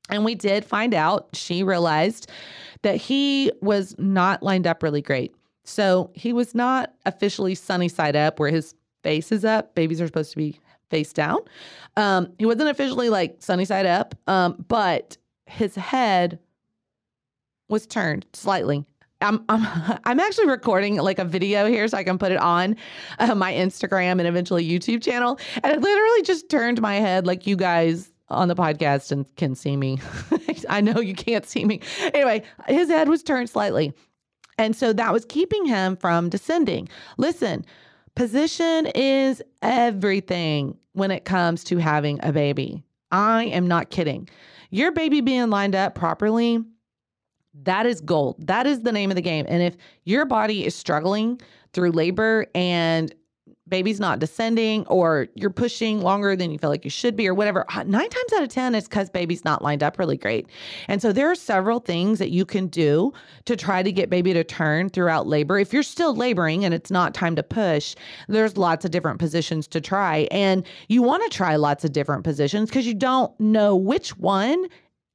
And 0.09 0.25
we 0.25 0.37
did 0.37 0.65
find 0.65 0.95
out, 0.95 1.29
she 1.33 1.65
realized 1.65 2.31
that 2.83 2.97
he 2.97 3.51
was 3.61 3.97
not 3.99 4.43
lined 4.43 4.67
up 4.67 4.83
really 4.83 5.03
great. 5.03 5.35
So 5.65 6.11
he 6.15 6.33
was 6.33 6.55
not 6.55 6.95
officially 7.07 7.57
sunny 7.57 7.89
side 7.89 8.15
up 8.15 8.39
where 8.39 8.51
his 8.51 8.75
face 9.03 9.33
is 9.33 9.45
up. 9.45 9.75
Babies 9.75 10.01
are 10.01 10.07
supposed 10.07 10.31
to 10.31 10.37
be 10.37 10.61
face 10.93 11.13
down. 11.13 11.41
Um, 11.97 12.33
he 12.39 12.47
wasn't 12.47 12.69
officially 12.69 13.09
like 13.09 13.37
sunny 13.41 13.65
side 13.65 13.87
up, 13.87 14.15
um, 14.29 14.65
but 14.69 15.17
his 15.47 15.75
head 15.75 16.39
was 17.69 17.87
turned 17.87 18.27
slightly 18.33 18.85
I'm, 19.23 19.45
I'm 19.49 19.99
I'm 20.05 20.21
actually 20.21 20.49
recording 20.49 20.97
like 20.97 21.19
a 21.19 21.25
video 21.25 21.67
here 21.67 21.87
so 21.89 21.97
I 21.97 22.05
can 22.05 22.19
put 22.19 22.33
it 22.33 22.39
on 22.39 22.77
uh, 23.19 23.35
my 23.35 23.53
Instagram 23.53 24.13
and 24.13 24.27
eventually 24.27 24.69
YouTube 24.69 25.03
channel. 25.03 25.39
And 25.63 25.73
it 25.73 25.81
literally 25.81 26.23
just 26.23 26.49
turned 26.49 26.81
my 26.81 26.97
head 26.97 27.27
like 27.27 27.47
you 27.47 27.57
guys 27.57 28.11
on 28.29 28.49
the 28.49 28.55
podcast 28.55 29.13
and 29.13 29.27
can 29.37 29.55
see 29.55 29.77
me. 29.77 29.99
I 30.69 30.81
know 30.81 31.01
you 31.01 31.15
can't 31.15 31.47
see 31.47 31.65
me. 31.65 31.81
Anyway, 32.15 32.43
his 32.67 32.89
head 32.89 33.09
was 33.09 33.23
turned 33.23 33.51
slightly. 33.51 33.93
And 34.59 34.77
so 34.77 34.93
that 34.93 35.13
was 35.13 35.25
keeping 35.25 35.67
him 35.67 35.97
from 35.97 36.29
descending. 36.29 36.89
Listen, 37.17 37.65
position 38.15 38.87
is 38.95 39.43
everything 39.61 40.77
when 40.93 41.11
it 41.11 41.25
comes 41.25 41.65
to 41.65 41.79
having 41.79 42.21
a 42.23 42.33
baby. 42.33 42.83
I 43.11 43.45
am 43.45 43.67
not 43.67 43.91
kidding. 43.91 44.29
Your 44.71 44.93
baby 44.93 45.21
being 45.21 45.51
lined 45.51 45.75
up 45.75 45.95
properly, 45.95 46.65
that 47.63 47.87
is 47.87 48.01
gold. 48.01 48.47
That 48.47 48.67
is 48.67 48.81
the 48.81 48.93
name 48.93 49.11
of 49.11 49.17
the 49.17 49.23
game. 49.23 49.45
And 49.49 49.63
if 49.63 49.77
your 50.05 50.25
body 50.25 50.65
is 50.65 50.75
struggling 50.75 51.41
through 51.73 51.93
labor 51.93 52.47
and 52.55 53.15
baby's 53.69 54.01
not 54.01 54.19
descending 54.19 54.85
or 54.87 55.29
you're 55.35 55.51
pushing 55.51 56.01
longer 56.01 56.35
than 56.35 56.51
you 56.51 56.59
feel 56.59 56.71
like 56.71 56.85
you 56.85 56.91
should 56.91 57.17
be 57.17 57.29
or 57.29 57.35
whatever, 57.35 57.65
uh, 57.75 57.83
nine 57.85 58.09
times 58.09 58.33
out 58.35 58.43
of 58.43 58.49
10, 58.49 58.75
it's 58.75 58.89
because 58.89 59.09
baby's 59.09 59.45
not 59.45 59.63
lined 59.63 59.83
up 59.83 59.99
really 59.99 60.17
great. 60.17 60.47
And 60.89 61.01
so 61.01 61.13
there 61.13 61.31
are 61.31 61.35
several 61.35 61.79
things 61.79 62.19
that 62.19 62.31
you 62.31 62.45
can 62.45 62.67
do 62.67 63.13
to 63.45 63.57
try 63.57 63.83
to 63.83 63.93
get 63.93 64.11
baby 64.11 64.33
to 64.33 64.43
turn 64.43 64.89
throughout 64.89 65.27
labor. 65.27 65.59
If 65.59 65.73
you're 65.73 65.83
still 65.83 66.15
laboring 66.15 66.65
and 66.65 66.75
it's 66.75 66.91
not 66.91 67.15
time 67.15 67.37
to 67.37 67.43
push, 67.43 67.95
there's 68.29 68.57
lots 68.57 68.85
of 68.85 68.91
different 68.91 69.21
positions 69.21 69.69
to 69.69 69.81
try. 69.81 70.29
And 70.31 70.67
you 70.89 71.03
want 71.03 71.23
to 71.23 71.37
try 71.37 71.57
lots 71.57 71.85
of 71.85 71.93
different 71.93 72.25
positions 72.25 72.69
because 72.69 72.87
you 72.87 72.95
don't 72.95 73.39
know 73.39 73.77
which 73.77 74.17
one 74.19 74.67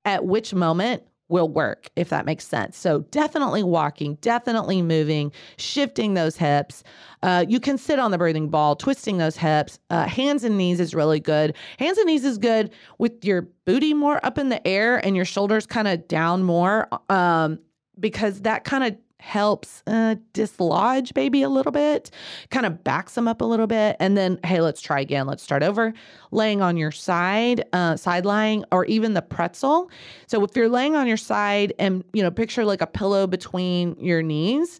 at 0.05 0.25
which 0.25 0.53
moment 0.53 1.03
will 1.29 1.49
work, 1.49 1.89
if 1.95 2.09
that 2.09 2.25
makes 2.25 2.45
sense. 2.47 2.77
So, 2.77 2.99
definitely 3.11 3.63
walking, 3.63 4.15
definitely 4.21 4.81
moving, 4.81 5.31
shifting 5.57 6.13
those 6.13 6.37
hips. 6.37 6.83
Uh, 7.23 7.45
you 7.47 7.59
can 7.59 7.77
sit 7.77 7.99
on 7.99 8.11
the 8.11 8.17
breathing 8.17 8.49
ball, 8.49 8.75
twisting 8.75 9.17
those 9.17 9.37
hips. 9.37 9.79
Uh, 9.89 10.05
hands 10.05 10.43
and 10.43 10.57
knees 10.57 10.79
is 10.79 10.93
really 10.93 11.19
good. 11.19 11.55
Hands 11.79 11.97
and 11.97 12.07
knees 12.07 12.23
is 12.23 12.37
good 12.37 12.71
with 12.97 13.25
your 13.25 13.47
booty 13.65 13.93
more 13.93 14.23
up 14.25 14.37
in 14.37 14.49
the 14.49 14.65
air 14.65 15.03
and 15.05 15.15
your 15.15 15.25
shoulders 15.25 15.65
kind 15.65 15.87
of 15.87 16.07
down 16.07 16.43
more 16.43 16.87
um, 17.09 17.59
because 17.99 18.41
that 18.41 18.63
kind 18.63 18.83
of 18.83 18.95
helps 19.19 19.83
uh, 19.87 20.15
dislodge 20.33 21.13
baby 21.13 21.41
a 21.41 21.49
little 21.49 21.71
bit, 21.71 22.11
kind 22.49 22.65
of 22.65 22.83
backs 22.83 23.15
them 23.15 23.27
up 23.27 23.41
a 23.41 23.45
little 23.45 23.67
bit. 23.67 23.97
And 23.99 24.15
then, 24.17 24.39
hey, 24.43 24.61
let's 24.61 24.81
try 24.81 24.99
again. 24.99 25.27
Let's 25.27 25.43
start 25.43 25.63
over. 25.63 25.93
Laying 26.31 26.61
on 26.61 26.77
your 26.77 26.91
side, 26.91 27.65
uh, 27.73 27.95
side 27.95 28.25
lying, 28.25 28.63
or 28.71 28.85
even 28.85 29.13
the 29.13 29.21
pretzel. 29.21 29.89
So 30.27 30.43
if 30.43 30.55
you're 30.55 30.69
laying 30.69 30.95
on 30.95 31.07
your 31.07 31.17
side 31.17 31.73
and, 31.79 32.03
you 32.13 32.23
know, 32.23 32.31
picture 32.31 32.63
like 32.65 32.81
a 32.81 32.87
pillow 32.87 33.27
between 33.27 33.95
your 33.99 34.21
knees. 34.21 34.79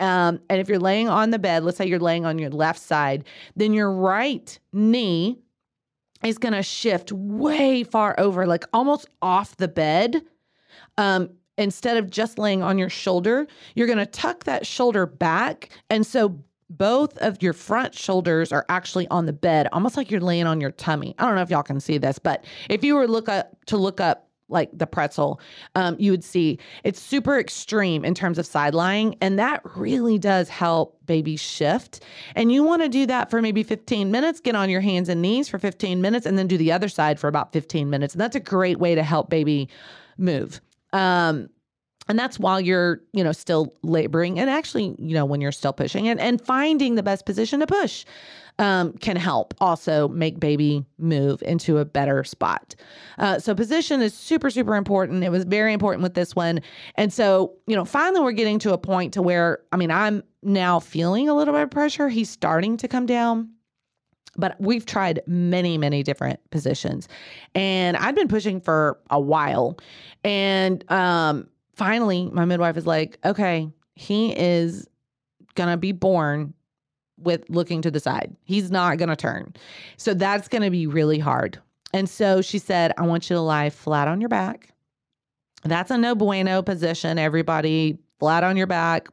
Um, 0.00 0.40
and 0.50 0.60
if 0.60 0.68
you're 0.68 0.80
laying 0.80 1.08
on 1.08 1.30
the 1.30 1.38
bed, 1.38 1.62
let's 1.62 1.78
say 1.78 1.86
you're 1.86 2.00
laying 2.00 2.26
on 2.26 2.38
your 2.38 2.50
left 2.50 2.80
side, 2.80 3.24
then 3.54 3.72
your 3.72 3.90
right 3.92 4.58
knee 4.72 5.38
is 6.24 6.38
going 6.38 6.54
to 6.54 6.62
shift 6.62 7.12
way 7.12 7.84
far 7.84 8.18
over, 8.18 8.46
like 8.46 8.64
almost 8.72 9.08
off 9.20 9.56
the 9.56 9.68
bed. 9.68 10.22
Um, 10.98 11.30
instead 11.58 11.96
of 11.96 12.10
just 12.10 12.38
laying 12.38 12.62
on 12.62 12.78
your 12.78 12.88
shoulder, 12.88 13.46
you're 13.74 13.86
going 13.86 13.98
to 13.98 14.06
tuck 14.06 14.44
that 14.44 14.66
shoulder 14.66 15.06
back. 15.06 15.70
And 15.90 16.06
so 16.06 16.38
both 16.70 17.18
of 17.18 17.42
your 17.42 17.52
front 17.52 17.94
shoulders 17.94 18.52
are 18.52 18.64
actually 18.68 19.06
on 19.08 19.26
the 19.26 19.32
bed, 19.32 19.68
almost 19.72 19.96
like 19.96 20.10
you're 20.10 20.20
laying 20.20 20.46
on 20.46 20.60
your 20.60 20.70
tummy. 20.72 21.14
I 21.18 21.26
don't 21.26 21.34
know 21.34 21.42
if 21.42 21.50
y'all 21.50 21.62
can 21.62 21.80
see 21.80 21.98
this, 21.98 22.18
but 22.18 22.44
if 22.70 22.82
you 22.82 22.94
were 22.94 23.06
look 23.06 23.28
up 23.28 23.54
to 23.66 23.76
look 23.76 24.00
up 24.00 24.28
like 24.48 24.70
the 24.72 24.86
pretzel, 24.86 25.40
um, 25.74 25.96
you 25.98 26.10
would 26.10 26.24
see 26.24 26.58
it's 26.84 27.00
super 27.00 27.38
extreme 27.38 28.04
in 28.04 28.14
terms 28.14 28.38
of 28.38 28.46
side 28.46 28.74
lying. 28.74 29.16
And 29.20 29.38
that 29.38 29.62
really 29.76 30.18
does 30.18 30.48
help 30.48 30.98
baby 31.06 31.36
shift. 31.36 32.02
And 32.34 32.52
you 32.52 32.62
want 32.62 32.82
to 32.82 32.88
do 32.88 33.06
that 33.06 33.30
for 33.30 33.40
maybe 33.40 33.62
15 33.62 34.10
minutes, 34.10 34.40
get 34.40 34.54
on 34.54 34.68
your 34.68 34.82
hands 34.82 35.08
and 35.08 35.22
knees 35.22 35.48
for 35.48 35.58
15 35.58 36.00
minutes, 36.00 36.26
and 36.26 36.38
then 36.38 36.46
do 36.46 36.58
the 36.58 36.72
other 36.72 36.88
side 36.88 37.18
for 37.18 37.28
about 37.28 37.52
15 37.52 37.88
minutes. 37.88 38.14
And 38.14 38.20
that's 38.20 38.36
a 38.36 38.40
great 38.40 38.78
way 38.78 38.94
to 38.94 39.02
help 39.02 39.30
baby 39.30 39.68
move. 40.18 40.60
Um, 40.92 41.48
and 42.08 42.18
that's 42.18 42.38
while 42.38 42.60
you're, 42.60 43.00
you 43.12 43.22
know, 43.22 43.32
still 43.32 43.74
laboring 43.82 44.38
and 44.38 44.50
actually, 44.50 44.94
you 44.98 45.14
know, 45.14 45.24
when 45.24 45.40
you're 45.40 45.52
still 45.52 45.72
pushing 45.72 46.08
and, 46.08 46.20
and 46.20 46.44
finding 46.44 46.96
the 46.96 47.02
best 47.02 47.24
position 47.24 47.60
to 47.60 47.66
push 47.66 48.04
um, 48.58 48.92
can 48.94 49.16
help 49.16 49.54
also 49.60 50.08
make 50.08 50.38
baby 50.40 50.84
move 50.98 51.42
into 51.42 51.78
a 51.78 51.84
better 51.84 52.24
spot. 52.24 52.74
Uh, 53.18 53.38
so 53.38 53.54
position 53.54 54.02
is 54.02 54.14
super, 54.14 54.50
super 54.50 54.74
important. 54.74 55.24
It 55.24 55.30
was 55.30 55.44
very 55.44 55.72
important 55.72 56.02
with 56.02 56.14
this 56.14 56.34
one. 56.34 56.60
And 56.96 57.12
so, 57.12 57.54
you 57.66 57.76
know, 57.76 57.84
finally 57.84 58.20
we're 58.20 58.32
getting 58.32 58.58
to 58.60 58.72
a 58.72 58.78
point 58.78 59.14
to 59.14 59.22
where, 59.22 59.60
I 59.70 59.76
mean, 59.76 59.90
I'm 59.90 60.22
now 60.42 60.80
feeling 60.80 61.28
a 61.28 61.34
little 61.34 61.54
bit 61.54 61.62
of 61.62 61.70
pressure. 61.70 62.08
He's 62.08 62.30
starting 62.30 62.76
to 62.78 62.88
come 62.88 63.06
down 63.06 63.50
but 64.36 64.56
we've 64.60 64.86
tried 64.86 65.20
many 65.26 65.78
many 65.78 66.02
different 66.02 66.38
positions. 66.50 67.08
And 67.54 67.96
i've 67.96 68.14
been 68.14 68.28
pushing 68.28 68.60
for 68.60 68.98
a 69.10 69.20
while. 69.20 69.78
And 70.24 70.90
um 70.90 71.48
finally 71.74 72.28
my 72.32 72.44
midwife 72.44 72.76
is 72.76 72.86
like 72.86 73.18
okay 73.24 73.68
he 73.94 74.32
is 74.36 74.88
gonna 75.54 75.76
be 75.76 75.92
born 75.92 76.54
with 77.18 77.48
looking 77.48 77.82
to 77.82 77.90
the 77.90 78.00
side. 78.00 78.34
He's 78.44 78.70
not 78.70 78.98
gonna 78.98 79.16
turn. 79.16 79.54
So 79.96 80.14
that's 80.14 80.48
gonna 80.48 80.70
be 80.70 80.86
really 80.86 81.18
hard. 81.18 81.58
And 81.94 82.08
so 82.08 82.40
she 82.42 82.58
said 82.58 82.92
i 82.96 83.02
want 83.02 83.28
you 83.28 83.36
to 83.36 83.40
lie 83.42 83.70
flat 83.70 84.08
on 84.08 84.20
your 84.20 84.30
back. 84.30 84.68
That's 85.64 85.90
a 85.90 85.98
no 85.98 86.14
bueno 86.14 86.62
position. 86.62 87.18
Everybody 87.18 87.98
flat 88.18 88.44
on 88.44 88.56
your 88.56 88.66
back 88.66 89.08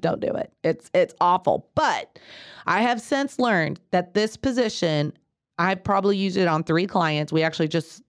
don't 0.00 0.20
do 0.20 0.28
it. 0.28 0.52
It's 0.62 0.90
it's 0.94 1.14
awful. 1.20 1.68
But 1.74 2.18
I 2.66 2.82
have 2.82 3.00
since 3.00 3.38
learned 3.38 3.80
that 3.90 4.14
this 4.14 4.36
position, 4.36 5.12
I've 5.58 5.82
probably 5.82 6.16
used 6.16 6.36
it 6.36 6.48
on 6.48 6.64
three 6.64 6.86
clients. 6.86 7.32
We 7.32 7.42
actually 7.42 7.68
just 7.68 8.02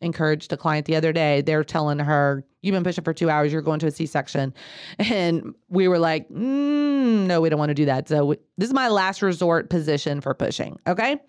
encouraged 0.00 0.52
a 0.52 0.56
client 0.56 0.86
the 0.86 0.96
other 0.96 1.12
day. 1.12 1.40
They're 1.40 1.64
telling 1.64 1.98
her, 1.98 2.44
You've 2.62 2.72
been 2.72 2.84
pushing 2.84 3.04
for 3.04 3.12
two 3.12 3.28
hours, 3.28 3.52
you're 3.52 3.60
going 3.60 3.80
to 3.80 3.86
a 3.86 3.90
C 3.90 4.06
section. 4.06 4.54
And 4.98 5.54
we 5.68 5.88
were 5.88 5.98
like, 5.98 6.28
mm, 6.28 7.26
No, 7.26 7.40
we 7.40 7.48
don't 7.48 7.58
want 7.58 7.70
to 7.70 7.74
do 7.74 7.86
that. 7.86 8.08
So 8.08 8.24
we, 8.26 8.36
this 8.56 8.68
is 8.68 8.74
my 8.74 8.88
last 8.88 9.22
resort 9.22 9.70
position 9.70 10.20
for 10.20 10.34
pushing. 10.34 10.78
Okay. 10.86 11.20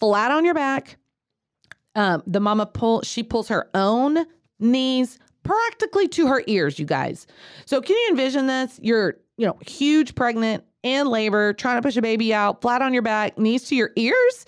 Flat 0.00 0.30
on 0.30 0.44
your 0.44 0.54
back. 0.54 0.96
Um, 1.94 2.22
the 2.26 2.40
mama 2.40 2.66
pull, 2.66 3.02
she 3.02 3.22
pulls 3.22 3.48
her 3.48 3.68
own 3.74 4.24
knees 4.58 5.18
practically 5.42 6.08
to 6.08 6.26
her 6.26 6.42
ears, 6.46 6.78
you 6.78 6.84
guys. 6.84 7.26
So 7.66 7.80
can 7.80 7.96
you 7.96 8.08
envision 8.10 8.46
this? 8.46 8.78
You're 8.82 9.16
you 9.36 9.46
know, 9.46 9.58
huge 9.66 10.14
pregnant 10.14 10.64
and 10.84 11.08
labor, 11.08 11.52
trying 11.52 11.76
to 11.76 11.82
push 11.82 11.96
a 11.96 12.02
baby 12.02 12.34
out, 12.34 12.60
flat 12.60 12.82
on 12.82 12.92
your 12.92 13.02
back, 13.02 13.38
knees 13.38 13.64
to 13.64 13.76
your 13.76 13.90
ears. 13.96 14.46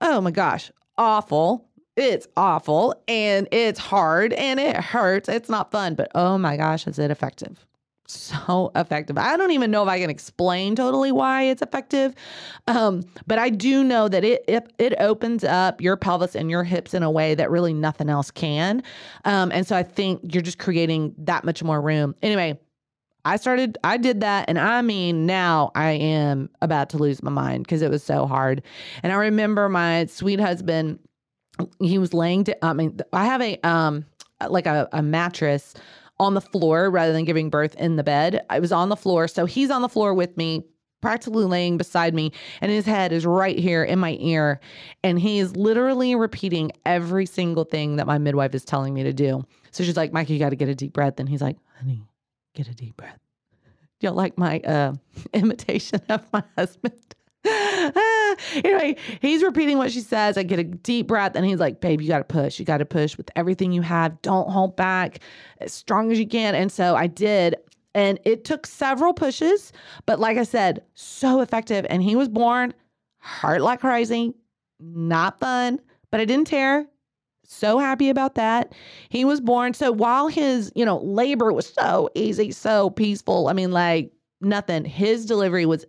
Oh 0.00 0.20
my 0.20 0.30
gosh, 0.30 0.70
awful. 0.96 1.68
It's 1.96 2.28
awful 2.36 2.94
and 3.08 3.48
it's 3.50 3.78
hard 3.78 4.32
and 4.32 4.60
it 4.60 4.76
hurts. 4.76 5.28
It's 5.28 5.48
not 5.48 5.72
fun, 5.72 5.94
but 5.94 6.10
oh 6.14 6.38
my 6.38 6.56
gosh, 6.56 6.86
is 6.86 6.98
it 6.98 7.10
effective? 7.10 7.66
So 8.10 8.72
effective. 8.74 9.18
I 9.18 9.36
don't 9.36 9.50
even 9.50 9.70
know 9.70 9.82
if 9.82 9.88
I 9.88 10.00
can 10.00 10.08
explain 10.08 10.74
totally 10.74 11.12
why 11.12 11.42
it's 11.42 11.60
effective, 11.60 12.14
um, 12.66 13.04
but 13.26 13.38
I 13.38 13.50
do 13.50 13.84
know 13.84 14.08
that 14.08 14.24
it, 14.24 14.46
it, 14.48 14.72
it 14.78 14.94
opens 14.98 15.44
up 15.44 15.82
your 15.82 15.94
pelvis 15.98 16.34
and 16.34 16.50
your 16.50 16.64
hips 16.64 16.94
in 16.94 17.02
a 17.02 17.10
way 17.10 17.34
that 17.34 17.50
really 17.50 17.74
nothing 17.74 18.08
else 18.08 18.30
can. 18.30 18.82
Um, 19.26 19.52
and 19.52 19.66
so 19.66 19.76
I 19.76 19.82
think 19.82 20.32
you're 20.32 20.42
just 20.42 20.58
creating 20.58 21.14
that 21.18 21.44
much 21.44 21.62
more 21.62 21.82
room. 21.82 22.14
Anyway, 22.22 22.58
I 23.26 23.36
started, 23.36 23.76
I 23.84 23.98
did 23.98 24.22
that. 24.22 24.46
And 24.48 24.58
I 24.58 24.80
mean, 24.80 25.26
now 25.26 25.70
I 25.74 25.90
am 25.90 26.48
about 26.62 26.88
to 26.90 26.96
lose 26.96 27.22
my 27.22 27.30
mind 27.30 27.64
because 27.64 27.82
it 27.82 27.90
was 27.90 28.02
so 28.02 28.26
hard. 28.26 28.62
And 29.02 29.12
I 29.12 29.16
remember 29.16 29.68
my 29.68 30.06
sweet 30.06 30.40
husband, 30.40 30.98
he 31.78 31.98
was 31.98 32.14
laying, 32.14 32.44
to, 32.44 32.64
I 32.64 32.72
mean, 32.72 32.98
I 33.12 33.26
have 33.26 33.42
a, 33.42 33.58
um, 33.68 34.06
like 34.48 34.64
a, 34.64 34.88
a 34.92 35.02
mattress 35.02 35.74
on 36.20 36.34
the 36.34 36.40
floor 36.40 36.90
rather 36.90 37.12
than 37.12 37.24
giving 37.24 37.50
birth 37.50 37.74
in 37.76 37.96
the 37.96 38.04
bed. 38.04 38.44
I 38.50 38.60
was 38.60 38.72
on 38.72 38.88
the 38.88 38.96
floor. 38.96 39.28
So 39.28 39.46
he's 39.46 39.70
on 39.70 39.82
the 39.82 39.88
floor 39.88 40.14
with 40.14 40.36
me, 40.36 40.64
practically 41.00 41.44
laying 41.44 41.78
beside 41.78 42.14
me, 42.14 42.32
and 42.60 42.70
his 42.70 42.86
head 42.86 43.12
is 43.12 43.24
right 43.24 43.58
here 43.58 43.84
in 43.84 43.98
my 43.98 44.16
ear. 44.20 44.60
And 45.04 45.18
he 45.18 45.38
is 45.38 45.56
literally 45.56 46.14
repeating 46.14 46.72
every 46.84 47.26
single 47.26 47.64
thing 47.64 47.96
that 47.96 48.06
my 48.06 48.18
midwife 48.18 48.54
is 48.54 48.64
telling 48.64 48.94
me 48.94 49.04
to 49.04 49.12
do. 49.12 49.44
So 49.70 49.84
she's 49.84 49.96
like, 49.96 50.12
Mike, 50.12 50.28
you 50.28 50.38
got 50.38 50.50
to 50.50 50.56
get 50.56 50.68
a 50.68 50.74
deep 50.74 50.92
breath. 50.92 51.20
And 51.20 51.28
he's 51.28 51.42
like, 51.42 51.56
honey, 51.78 52.04
get 52.54 52.68
a 52.68 52.74
deep 52.74 52.96
breath. 52.96 53.18
Y'all 54.00 54.14
like 54.14 54.38
my 54.38 54.60
uh, 54.60 54.94
imitation 55.32 56.00
of 56.08 56.24
my 56.32 56.42
husband? 56.56 56.94
anyway, 58.54 58.96
he's 59.20 59.42
repeating 59.42 59.78
what 59.78 59.92
she 59.92 60.00
says. 60.00 60.36
I 60.36 60.42
get 60.42 60.58
a 60.58 60.64
deep 60.64 61.06
breath, 61.08 61.32
and 61.34 61.44
he's 61.44 61.58
like, 61.58 61.80
Babe, 61.80 62.00
you 62.00 62.08
got 62.08 62.18
to 62.18 62.24
push. 62.24 62.58
You 62.58 62.64
got 62.64 62.78
to 62.78 62.84
push 62.84 63.16
with 63.16 63.30
everything 63.36 63.72
you 63.72 63.82
have. 63.82 64.20
Don't 64.22 64.50
hold 64.50 64.76
back 64.76 65.20
as 65.60 65.72
strong 65.72 66.12
as 66.12 66.18
you 66.18 66.26
can. 66.26 66.54
And 66.54 66.70
so 66.70 66.96
I 66.96 67.06
did. 67.06 67.56
And 67.94 68.20
it 68.24 68.44
took 68.44 68.66
several 68.66 69.12
pushes, 69.12 69.72
but 70.06 70.20
like 70.20 70.36
I 70.36 70.44
said, 70.44 70.82
so 70.94 71.40
effective. 71.40 71.86
And 71.88 72.02
he 72.02 72.14
was 72.14 72.28
born 72.28 72.74
heart 73.18 73.60
like 73.60 73.80
crazy, 73.80 74.34
not 74.78 75.40
fun, 75.40 75.80
but 76.10 76.20
I 76.20 76.24
didn't 76.24 76.46
tear. 76.46 76.86
So 77.44 77.78
happy 77.78 78.10
about 78.10 78.34
that. 78.34 78.74
He 79.08 79.24
was 79.24 79.40
born. 79.40 79.72
So 79.72 79.90
while 79.90 80.28
his, 80.28 80.70
you 80.76 80.84
know, 80.84 80.98
labor 80.98 81.52
was 81.52 81.66
so 81.66 82.10
easy, 82.14 82.52
so 82.52 82.90
peaceful, 82.90 83.48
I 83.48 83.54
mean, 83.54 83.72
like 83.72 84.12
nothing, 84.42 84.84
his 84.84 85.24
delivery 85.24 85.64
was 85.64 85.86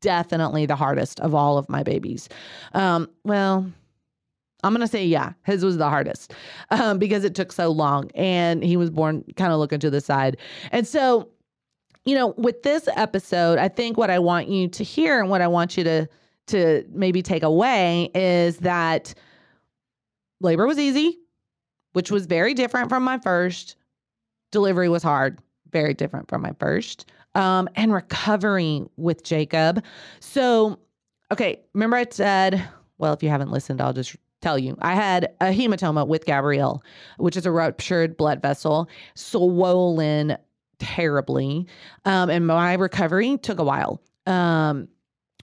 definitely 0.00 0.66
the 0.66 0.76
hardest 0.76 1.20
of 1.20 1.34
all 1.34 1.58
of 1.58 1.68
my 1.68 1.82
babies. 1.82 2.28
Um, 2.74 3.08
well, 3.24 3.70
I'm 4.62 4.72
going 4.72 4.80
to 4.80 4.88
say, 4.88 5.04
yeah, 5.04 5.32
his 5.44 5.64
was 5.64 5.76
the 5.76 5.88
hardest 5.88 6.34
um, 6.70 6.98
because 6.98 7.24
it 7.24 7.34
took 7.34 7.52
so 7.52 7.70
long 7.70 8.10
and 8.14 8.62
he 8.62 8.76
was 8.76 8.90
born 8.90 9.24
kind 9.36 9.52
of 9.52 9.58
looking 9.58 9.80
to 9.80 9.90
the 9.90 10.00
side. 10.00 10.38
And 10.72 10.86
so 10.86 11.28
you 12.06 12.14
know, 12.14 12.28
with 12.38 12.62
this 12.62 12.88
episode, 12.94 13.58
I 13.58 13.68
think 13.68 13.98
what 13.98 14.10
I 14.10 14.20
want 14.20 14.48
you 14.48 14.68
to 14.68 14.84
hear 14.84 15.20
and 15.20 15.28
what 15.28 15.42
I 15.42 15.48
want 15.48 15.76
you 15.76 15.84
to 15.84 16.08
to 16.46 16.84
maybe 16.92 17.22
take 17.22 17.42
away 17.42 18.08
is 18.14 18.58
that 18.58 19.12
labor 20.40 20.64
was 20.64 20.78
easy, 20.78 21.18
which 21.92 22.08
was 22.08 22.26
very 22.26 22.54
different 22.54 22.88
from 22.88 23.02
my 23.02 23.18
first. 23.18 23.74
Delivery 24.52 24.88
was 24.88 25.02
hard, 25.02 25.40
very 25.72 25.92
different 25.92 26.28
from 26.28 26.42
my 26.42 26.52
first. 26.60 27.10
Um, 27.36 27.68
and 27.76 27.92
recovery 27.92 28.82
with 28.96 29.22
Jacob. 29.22 29.84
So, 30.20 30.78
okay, 31.30 31.60
remember 31.74 31.96
I 31.96 32.06
said, 32.10 32.66
well, 32.96 33.12
if 33.12 33.22
you 33.22 33.28
haven't 33.28 33.50
listened, 33.50 33.80
I'll 33.80 33.92
just 33.92 34.16
tell 34.40 34.58
you. 34.58 34.76
I 34.80 34.94
had 34.94 35.34
a 35.40 35.46
hematoma 35.46 36.06
with 36.06 36.24
Gabrielle, 36.24 36.82
which 37.18 37.36
is 37.36 37.44
a 37.44 37.50
ruptured 37.50 38.16
blood 38.16 38.40
vessel, 38.40 38.88
swollen 39.14 40.38
terribly. 40.78 41.66
Um, 42.04 42.30
and 42.30 42.46
my 42.46 42.74
recovery 42.74 43.38
took 43.38 43.58
a 43.58 43.64
while. 43.64 44.00
Um, 44.26 44.88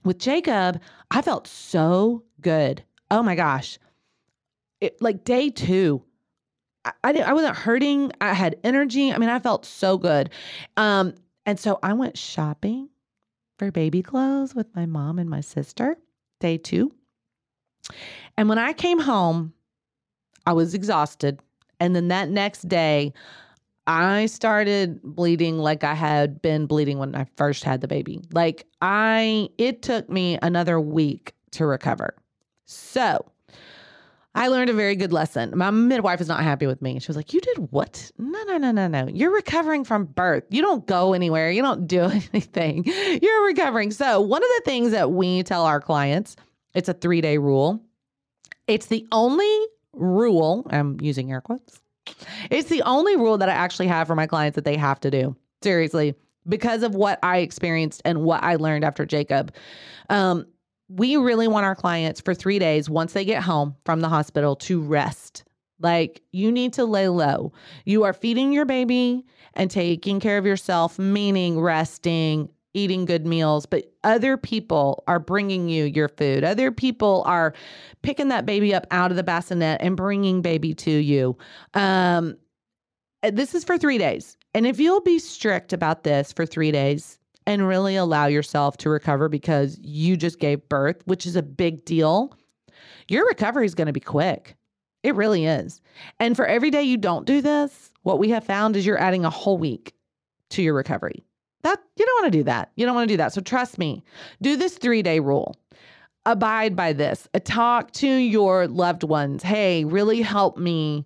with 0.03 0.17
Jacob, 0.17 0.81
I 1.11 1.21
felt 1.21 1.47
so 1.47 2.23
good. 2.41 2.83
Oh 3.11 3.21
my 3.23 3.35
gosh. 3.35 3.77
It, 4.81 5.01
like 5.01 5.23
day 5.23 5.49
two, 5.49 6.03
I, 6.85 6.91
I, 7.03 7.13
I 7.19 7.33
wasn't 7.33 7.55
hurting. 7.55 8.11
I 8.19 8.33
had 8.33 8.57
energy. 8.63 9.11
I 9.11 9.17
mean, 9.17 9.29
I 9.29 9.39
felt 9.39 9.65
so 9.65 9.97
good. 9.97 10.29
Um, 10.75 11.13
and 11.45 11.59
so 11.59 11.79
I 11.83 11.93
went 11.93 12.17
shopping 12.17 12.89
for 13.57 13.71
baby 13.71 14.01
clothes 14.01 14.55
with 14.55 14.67
my 14.75 14.85
mom 14.85 15.19
and 15.19 15.29
my 15.29 15.41
sister, 15.41 15.97
day 16.39 16.57
two. 16.57 16.93
And 18.37 18.49
when 18.49 18.59
I 18.59 18.73
came 18.73 18.99
home, 18.99 19.53
I 20.45 20.53
was 20.53 20.73
exhausted. 20.73 21.39
And 21.79 21.95
then 21.95 22.07
that 22.09 22.29
next 22.29 22.67
day, 22.67 23.13
I 23.85 24.27
started 24.27 25.01
bleeding 25.03 25.57
like 25.57 25.83
I 25.83 25.93
had 25.93 26.41
been 26.41 26.65
bleeding 26.65 26.99
when 26.99 27.15
I 27.15 27.25
first 27.35 27.63
had 27.63 27.81
the 27.81 27.87
baby. 27.87 28.21
Like 28.31 28.65
I 28.81 29.49
it 29.57 29.81
took 29.81 30.09
me 30.09 30.39
another 30.41 30.79
week 30.79 31.33
to 31.51 31.65
recover. 31.65 32.15
So, 32.65 33.25
I 34.35 34.47
learned 34.47 34.69
a 34.69 34.73
very 34.73 34.95
good 34.95 35.13
lesson. 35.13 35.55
My 35.55 35.69
midwife 35.69 36.19
is 36.19 36.27
not 36.27 36.41
happy 36.41 36.65
with 36.65 36.81
me. 36.81 36.99
She 36.99 37.07
was 37.07 37.15
like, 37.15 37.33
You 37.33 37.41
did 37.41 37.71
what? 37.71 38.11
No, 38.17 38.43
no, 38.43 38.57
no, 38.57 38.71
no, 38.71 38.87
no. 38.87 39.07
You're 39.07 39.33
recovering 39.33 39.83
from 39.83 40.05
birth. 40.05 40.43
You 40.49 40.61
don't 40.61 40.85
go 40.87 41.13
anywhere. 41.13 41.51
You 41.51 41.61
don't 41.61 41.85
do 41.85 42.01
anything. 42.33 42.83
You're 42.85 43.45
recovering. 43.45 43.91
So, 43.91 44.21
one 44.21 44.41
of 44.43 44.49
the 44.57 44.61
things 44.65 44.91
that 44.91 45.11
we 45.11 45.43
tell 45.43 45.65
our 45.65 45.79
clients, 45.79 46.35
it's 46.73 46.89
a 46.89 46.93
three 46.93 47.21
day 47.21 47.37
rule. 47.37 47.81
It's 48.67 48.87
the 48.87 49.05
only 49.11 49.65
rule, 49.93 50.65
I'm 50.69 50.97
using 51.01 51.31
air 51.31 51.41
quotes. 51.41 51.79
It's 52.49 52.69
the 52.69 52.81
only 52.83 53.15
rule 53.15 53.37
that 53.37 53.49
I 53.49 53.53
actually 53.53 53.87
have 53.87 54.07
for 54.07 54.15
my 54.15 54.25
clients 54.25 54.55
that 54.55 54.65
they 54.65 54.77
have 54.77 54.99
to 55.01 55.11
do. 55.11 55.35
Seriously, 55.61 56.15
because 56.47 56.83
of 56.83 56.95
what 56.95 57.19
I 57.23 57.37
experienced 57.37 58.01
and 58.03 58.23
what 58.23 58.43
I 58.43 58.55
learned 58.55 58.83
after 58.83 59.05
Jacob. 59.05 59.53
Um, 60.09 60.45
we 60.95 61.17
really 61.17 61.47
want 61.47 61.65
our 61.65 61.75
clients 61.75 62.21
for 62.21 62.33
three 62.33 62.59
days 62.59 62.89
once 62.89 63.13
they 63.13 63.25
get 63.25 63.43
home 63.43 63.75
from 63.85 64.01
the 64.01 64.09
hospital 64.09 64.55
to 64.55 64.81
rest. 64.81 65.43
Like 65.79 66.21
you 66.31 66.51
need 66.51 66.73
to 66.73 66.85
lay 66.85 67.07
low. 67.07 67.51
You 67.85 68.03
are 68.03 68.13
feeding 68.13 68.53
your 68.53 68.65
baby 68.65 69.25
and 69.55 69.71
taking 69.71 70.19
care 70.19 70.37
of 70.37 70.45
yourself, 70.45 70.99
meaning 70.99 71.59
resting, 71.59 72.49
eating 72.73 73.05
good 73.05 73.25
meals, 73.25 73.65
but 73.65 73.91
other 74.03 74.37
people 74.37 75.03
are 75.07 75.19
bringing 75.19 75.67
you 75.67 75.85
your 75.85 76.09
food. 76.09 76.43
Other 76.43 76.71
people 76.71 77.23
are 77.25 77.53
picking 78.01 78.29
that 78.29 78.45
baby 78.45 78.73
up 78.73 78.85
out 78.91 79.11
of 79.11 79.17
the 79.17 79.23
bassinet 79.23 79.81
and 79.81 79.97
bringing 79.97 80.41
baby 80.41 80.73
to 80.75 80.91
you. 80.91 81.37
Um, 81.73 82.37
this 83.21 83.55
is 83.55 83.63
for 83.63 83.77
three 83.77 83.97
days. 83.97 84.37
And 84.53 84.67
if 84.67 84.79
you'll 84.79 85.01
be 85.01 85.19
strict 85.19 85.73
about 85.73 86.03
this 86.03 86.31
for 86.31 86.45
three 86.45 86.71
days, 86.71 87.17
and 87.45 87.67
really 87.67 87.95
allow 87.95 88.25
yourself 88.25 88.77
to 88.77 88.89
recover 88.89 89.29
because 89.29 89.77
you 89.81 90.17
just 90.17 90.39
gave 90.39 90.67
birth, 90.69 91.01
which 91.05 91.25
is 91.25 91.35
a 91.35 91.43
big 91.43 91.85
deal, 91.85 92.37
your 93.07 93.27
recovery 93.27 93.65
is 93.65 93.75
going 93.75 93.87
to 93.87 93.93
be 93.93 93.99
quick. 93.99 94.55
It 95.03 95.15
really 95.15 95.45
is. 95.45 95.81
And 96.19 96.35
for 96.35 96.45
every 96.45 96.71
day 96.71 96.83
you 96.83 96.97
don't 96.97 97.25
do 97.25 97.41
this, 97.41 97.91
what 98.03 98.19
we 98.19 98.29
have 98.29 98.45
found 98.45 98.75
is 98.75 98.85
you're 98.85 98.97
adding 98.97 99.25
a 99.25 99.29
whole 99.29 99.57
week 99.57 99.93
to 100.49 100.61
your 100.61 100.73
recovery. 100.73 101.23
That 101.63 101.79
you 101.97 102.05
don't 102.05 102.21
want 102.23 102.31
to 102.31 102.39
do 102.39 102.43
that. 102.43 102.71
You 102.75 102.85
don't 102.85 102.95
want 102.95 103.07
to 103.07 103.13
do 103.13 103.17
that. 103.17 103.33
So 103.33 103.41
trust 103.41 103.77
me. 103.77 104.03
Do 104.41 104.55
this 104.55 104.77
3-day 104.77 105.19
rule. 105.19 105.55
Abide 106.25 106.75
by 106.75 106.93
this. 106.93 107.27
Talk 107.43 107.91
to 107.91 108.07
your 108.07 108.67
loved 108.67 109.03
ones. 109.03 109.43
Hey, 109.43 109.83
really 109.83 110.21
help 110.21 110.57
me 110.57 111.05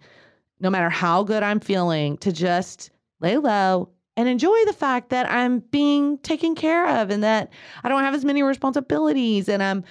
no 0.60 0.70
matter 0.70 0.90
how 0.90 1.24
good 1.24 1.44
I'm 1.44 1.60
feeling 1.60 2.18
to 2.18 2.32
just 2.32 2.92
lay 3.20 3.38
low, 3.38 3.90
and 4.18 4.28
enjoy 4.28 4.66
the 4.66 4.74
fact 4.74 5.10
that 5.10 5.32
I'm 5.32 5.60
being 5.60 6.18
taken 6.18 6.56
care 6.56 6.88
of 7.02 7.12
and 7.12 7.24
that 7.24 7.54
I 7.84 7.90
don't 7.90 8.04
have 8.04 8.16
as 8.16 8.26
many 8.26 8.44
responsibilities 8.44 9.48
and 9.48 9.62
I'm 9.64 9.86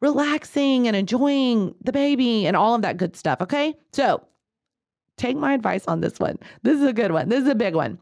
relaxing 0.00 0.86
and 0.86 0.94
enjoying 0.94 1.74
the 1.82 1.90
baby 1.90 2.46
and 2.46 2.56
all 2.56 2.74
of 2.74 2.82
that 2.82 2.98
good 2.98 3.16
stuff. 3.16 3.40
Okay. 3.40 3.74
So 3.92 4.22
take 5.16 5.36
my 5.36 5.54
advice 5.54 5.86
on 5.86 6.00
this 6.00 6.20
one. 6.20 6.38
This 6.62 6.78
is 6.78 6.86
a 6.86 6.92
good 6.92 7.10
one. 7.10 7.30
This 7.30 7.42
is 7.42 7.48
a 7.48 7.54
big 7.54 7.74
one. 7.74 7.98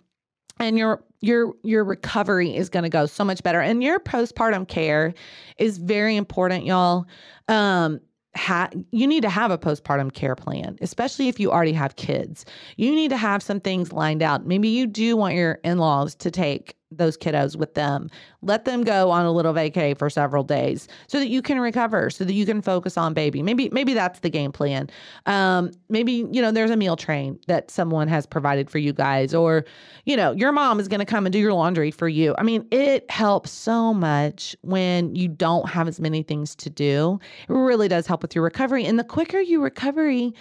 And 0.58 0.76
your 0.76 1.02
your 1.20 1.54
your 1.62 1.84
recovery 1.84 2.54
is 2.54 2.68
going 2.68 2.82
to 2.82 2.88
go 2.88 3.06
so 3.06 3.24
much 3.24 3.42
better 3.42 3.60
and 3.60 3.82
your 3.82 4.00
postpartum 4.00 4.66
care 4.66 5.14
is 5.56 5.78
very 5.78 6.16
important 6.16 6.64
y'all 6.64 7.06
um 7.48 8.00
ha- 8.36 8.70
you 8.90 9.06
need 9.06 9.22
to 9.22 9.30
have 9.30 9.50
a 9.50 9.58
postpartum 9.58 10.12
care 10.12 10.34
plan, 10.34 10.76
especially 10.80 11.28
if 11.28 11.38
you 11.38 11.50
already 11.50 11.72
have 11.72 11.96
kids. 11.96 12.44
You 12.76 12.90
need 12.94 13.10
to 13.10 13.16
have 13.16 13.42
some 13.42 13.60
things 13.60 13.92
lined 13.92 14.22
out. 14.22 14.46
Maybe 14.46 14.68
you 14.68 14.86
do 14.86 15.16
want 15.16 15.34
your 15.34 15.58
in 15.64 15.78
laws 15.78 16.14
to 16.16 16.30
take 16.30 16.76
those 16.96 17.16
kiddos 17.16 17.56
with 17.56 17.74
them. 17.74 18.08
Let 18.42 18.64
them 18.64 18.84
go 18.84 19.10
on 19.10 19.24
a 19.24 19.32
little 19.32 19.52
vacay 19.52 19.96
for 19.96 20.10
several 20.10 20.42
days 20.42 20.88
so 21.06 21.18
that 21.18 21.28
you 21.28 21.42
can 21.42 21.60
recover, 21.60 22.10
so 22.10 22.24
that 22.24 22.32
you 22.32 22.46
can 22.46 22.62
focus 22.62 22.96
on 22.96 23.14
baby. 23.14 23.42
Maybe 23.42 23.68
maybe 23.70 23.94
that's 23.94 24.20
the 24.20 24.30
game 24.30 24.52
plan. 24.52 24.88
Um, 25.26 25.70
maybe 25.88 26.26
you 26.30 26.42
know 26.42 26.50
there's 26.50 26.70
a 26.70 26.76
meal 26.76 26.96
train 26.96 27.38
that 27.46 27.70
someone 27.70 28.08
has 28.08 28.26
provided 28.26 28.70
for 28.70 28.78
you 28.78 28.92
guys, 28.92 29.34
or 29.34 29.64
you 30.04 30.16
know 30.16 30.32
your 30.32 30.52
mom 30.52 30.80
is 30.80 30.88
going 30.88 31.00
to 31.00 31.06
come 31.06 31.26
and 31.26 31.32
do 31.32 31.38
your 31.38 31.52
laundry 31.52 31.90
for 31.90 32.08
you. 32.08 32.34
I 32.38 32.42
mean, 32.42 32.66
it 32.70 33.10
helps 33.10 33.50
so 33.50 33.94
much 33.94 34.56
when 34.62 35.14
you 35.14 35.28
don't 35.28 35.68
have 35.68 35.88
as 35.88 36.00
many 36.00 36.22
things 36.22 36.54
to 36.56 36.70
do. 36.70 37.18
It 37.48 37.52
really 37.52 37.88
does 37.88 38.06
help 38.06 38.22
with 38.22 38.34
your 38.34 38.44
recovery, 38.44 38.84
and 38.84 38.98
the 38.98 39.04
quicker 39.04 39.40
you 39.40 39.62
recovery, 39.62 40.34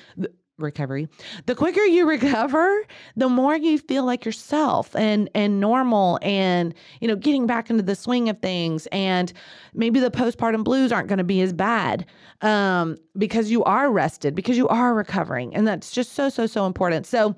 recovery 0.61 1.07
the 1.45 1.55
quicker 1.55 1.81
you 1.81 2.07
recover 2.09 2.83
the 3.15 3.29
more 3.29 3.55
you 3.55 3.77
feel 3.77 4.05
like 4.05 4.25
yourself 4.25 4.95
and 4.95 5.29
and 5.35 5.59
normal 5.59 6.19
and 6.21 6.73
you 6.99 7.07
know 7.07 7.15
getting 7.15 7.47
back 7.47 7.69
into 7.69 7.83
the 7.83 7.95
swing 7.95 8.29
of 8.29 8.39
things. 8.39 8.87
And 8.91 9.31
maybe 9.73 9.99
the 9.99 10.11
postpartum 10.11 10.63
blues 10.63 10.91
aren't 10.91 11.07
going 11.07 11.17
to 11.17 11.23
be 11.23 11.41
as 11.41 11.53
bad 11.53 12.05
um, 12.41 12.97
because 13.17 13.51
you 13.51 13.63
are 13.63 13.91
rested 13.91 14.35
because 14.35 14.57
you 14.57 14.67
are 14.67 14.93
recovering. 14.93 15.55
And 15.55 15.67
that's 15.67 15.91
just 15.91 16.13
so 16.13 16.29
so 16.29 16.45
so 16.45 16.65
important. 16.65 17.05
So 17.05 17.35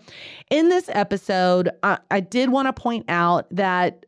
in 0.49 0.69
this 0.69 0.89
episode 0.89 1.69
i, 1.83 1.97
I 2.12 2.19
did 2.19 2.49
want 2.49 2.67
to 2.67 2.73
point 2.73 3.05
out 3.09 3.47
that 3.51 4.05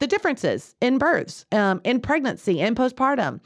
the 0.00 0.06
differences 0.06 0.74
in 0.80 0.98
births 0.98 1.46
um, 1.52 1.80
in 1.84 2.00
pregnancy 2.00 2.60
and 2.60 2.76
postpartum 2.76 3.40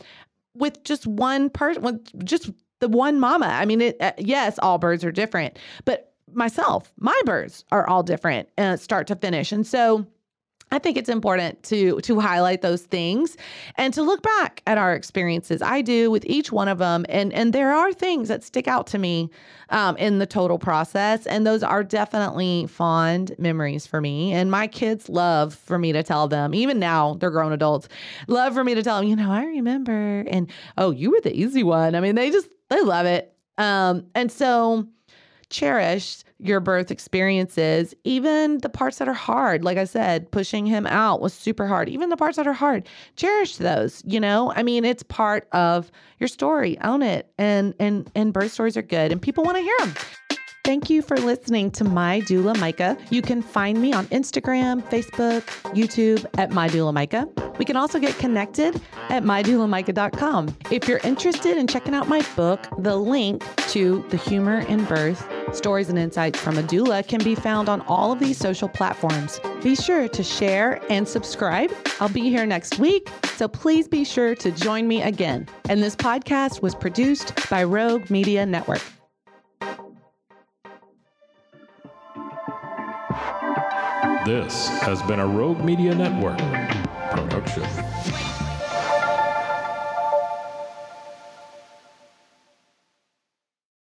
with 0.54 0.82
just 0.84 1.06
one 1.06 1.50
person 1.50 1.82
with 1.82 2.24
just 2.24 2.50
the 2.80 2.88
one 2.88 3.18
mama. 3.20 3.46
I 3.46 3.64
mean, 3.64 3.80
it, 3.80 3.96
uh, 4.00 4.12
yes, 4.18 4.58
all 4.60 4.78
birds 4.78 5.04
are 5.04 5.12
different, 5.12 5.58
but 5.84 6.12
myself, 6.32 6.92
my 6.98 7.18
birds 7.24 7.64
are 7.72 7.88
all 7.88 8.02
different, 8.02 8.48
uh, 8.58 8.76
start 8.76 9.06
to 9.08 9.16
finish. 9.16 9.52
And 9.52 9.66
so, 9.66 10.06
I 10.70 10.78
think 10.78 10.96
it's 10.98 11.08
important 11.08 11.62
to 11.64 12.00
to 12.02 12.20
highlight 12.20 12.60
those 12.60 12.82
things 12.82 13.36
and 13.76 13.94
to 13.94 14.02
look 14.02 14.22
back 14.22 14.62
at 14.66 14.76
our 14.76 14.94
experiences. 14.94 15.62
I 15.62 15.80
do 15.80 16.10
with 16.10 16.26
each 16.26 16.52
one 16.52 16.68
of 16.68 16.78
them, 16.78 17.06
and 17.08 17.32
and 17.32 17.52
there 17.52 17.72
are 17.74 17.92
things 17.92 18.28
that 18.28 18.42
stick 18.42 18.68
out 18.68 18.86
to 18.88 18.98
me 18.98 19.30
um, 19.70 19.96
in 19.96 20.18
the 20.18 20.26
total 20.26 20.58
process, 20.58 21.26
and 21.26 21.46
those 21.46 21.62
are 21.62 21.82
definitely 21.82 22.66
fond 22.66 23.34
memories 23.38 23.86
for 23.86 24.00
me. 24.00 24.32
And 24.32 24.50
my 24.50 24.66
kids 24.66 25.08
love 25.08 25.54
for 25.54 25.78
me 25.78 25.92
to 25.92 26.02
tell 26.02 26.28
them, 26.28 26.54
even 26.54 26.78
now 26.78 27.14
they're 27.14 27.30
grown 27.30 27.52
adults, 27.52 27.88
love 28.26 28.52
for 28.52 28.64
me 28.64 28.74
to 28.74 28.82
tell 28.82 29.00
them, 29.00 29.08
you 29.08 29.16
know, 29.16 29.30
I 29.30 29.44
remember, 29.44 30.20
and 30.28 30.50
oh, 30.76 30.90
you 30.90 31.10
were 31.10 31.20
the 31.20 31.34
easy 31.34 31.62
one. 31.62 31.94
I 31.94 32.00
mean, 32.00 32.14
they 32.14 32.30
just 32.30 32.48
they 32.68 32.80
love 32.80 33.06
it. 33.06 33.34
Um, 33.56 34.06
and 34.14 34.30
so 34.30 34.86
cherish 35.50 36.22
your 36.38 36.60
birth 36.60 36.90
experiences, 36.90 37.94
even 38.04 38.58
the 38.58 38.68
parts 38.68 38.98
that 38.98 39.08
are 39.08 39.14
hard. 39.14 39.64
Like 39.64 39.78
I 39.78 39.84
said, 39.84 40.30
pushing 40.30 40.66
him 40.66 40.86
out 40.86 41.20
was 41.20 41.34
super 41.34 41.66
hard. 41.66 41.88
Even 41.88 42.10
the 42.10 42.16
parts 42.16 42.36
that 42.36 42.46
are 42.46 42.52
hard, 42.52 42.86
cherish 43.16 43.56
those. 43.56 44.02
You 44.06 44.20
know, 44.20 44.52
I 44.54 44.62
mean, 44.62 44.84
it's 44.84 45.02
part 45.02 45.48
of 45.52 45.90
your 46.20 46.28
story. 46.28 46.78
Own 46.80 47.02
it, 47.02 47.30
and 47.38 47.74
and 47.80 48.10
and 48.14 48.32
birth 48.32 48.52
stories 48.52 48.76
are 48.76 48.82
good, 48.82 49.10
and 49.10 49.20
people 49.20 49.44
want 49.44 49.56
to 49.56 49.62
hear 49.62 49.76
them. 49.80 49.94
Thank 50.64 50.90
you 50.90 51.00
for 51.00 51.16
listening 51.16 51.70
to 51.72 51.84
My 51.84 52.20
Doula 52.20 52.54
Micah. 52.60 52.98
You 53.08 53.22
can 53.22 53.40
find 53.40 53.80
me 53.80 53.94
on 53.94 54.06
Instagram, 54.08 54.82
Facebook, 54.90 55.40
YouTube 55.74 56.26
at 56.36 56.50
My 56.50 56.68
Doula 56.68 56.92
Micah. 56.92 57.26
We 57.58 57.64
can 57.64 57.76
also 57.76 57.98
get 57.98 58.16
connected 58.18 58.78
at 59.10 59.22
mydoulamicah.com. 59.22 60.56
If 60.70 60.88
you're 60.88 60.98
interested 60.98 61.56
in 61.56 61.66
checking 61.66 61.94
out 61.94 62.08
my 62.08 62.26
book, 62.36 62.66
the 62.78 62.96
link 62.96 63.44
to 63.68 64.04
The 64.08 64.16
Humor 64.16 64.60
in 64.60 64.84
Birth 64.84 65.28
Stories 65.54 65.88
and 65.88 65.98
Insights 65.98 66.38
from 66.38 66.58
a 66.58 66.62
Doula 66.62 67.06
can 67.06 67.22
be 67.22 67.34
found 67.34 67.68
on 67.68 67.80
all 67.82 68.12
of 68.12 68.18
these 68.18 68.36
social 68.36 68.68
platforms. 68.68 69.40
Be 69.62 69.74
sure 69.74 70.08
to 70.08 70.22
share 70.22 70.80
and 70.90 71.06
subscribe. 71.08 71.70
I'll 72.00 72.08
be 72.08 72.28
here 72.28 72.46
next 72.46 72.78
week, 72.78 73.08
so 73.36 73.48
please 73.48 73.88
be 73.88 74.04
sure 74.04 74.34
to 74.36 74.50
join 74.50 74.86
me 74.86 75.02
again. 75.02 75.48
And 75.68 75.82
this 75.82 75.96
podcast 75.96 76.62
was 76.62 76.74
produced 76.74 77.32
by 77.48 77.64
Rogue 77.64 78.10
Media 78.10 78.44
Network. 78.44 78.82
This 84.24 84.68
has 84.82 85.00
been 85.02 85.20
a 85.20 85.26
Rogue 85.26 85.64
Media 85.64 85.94
Network 85.94 86.38
production. 87.10 87.97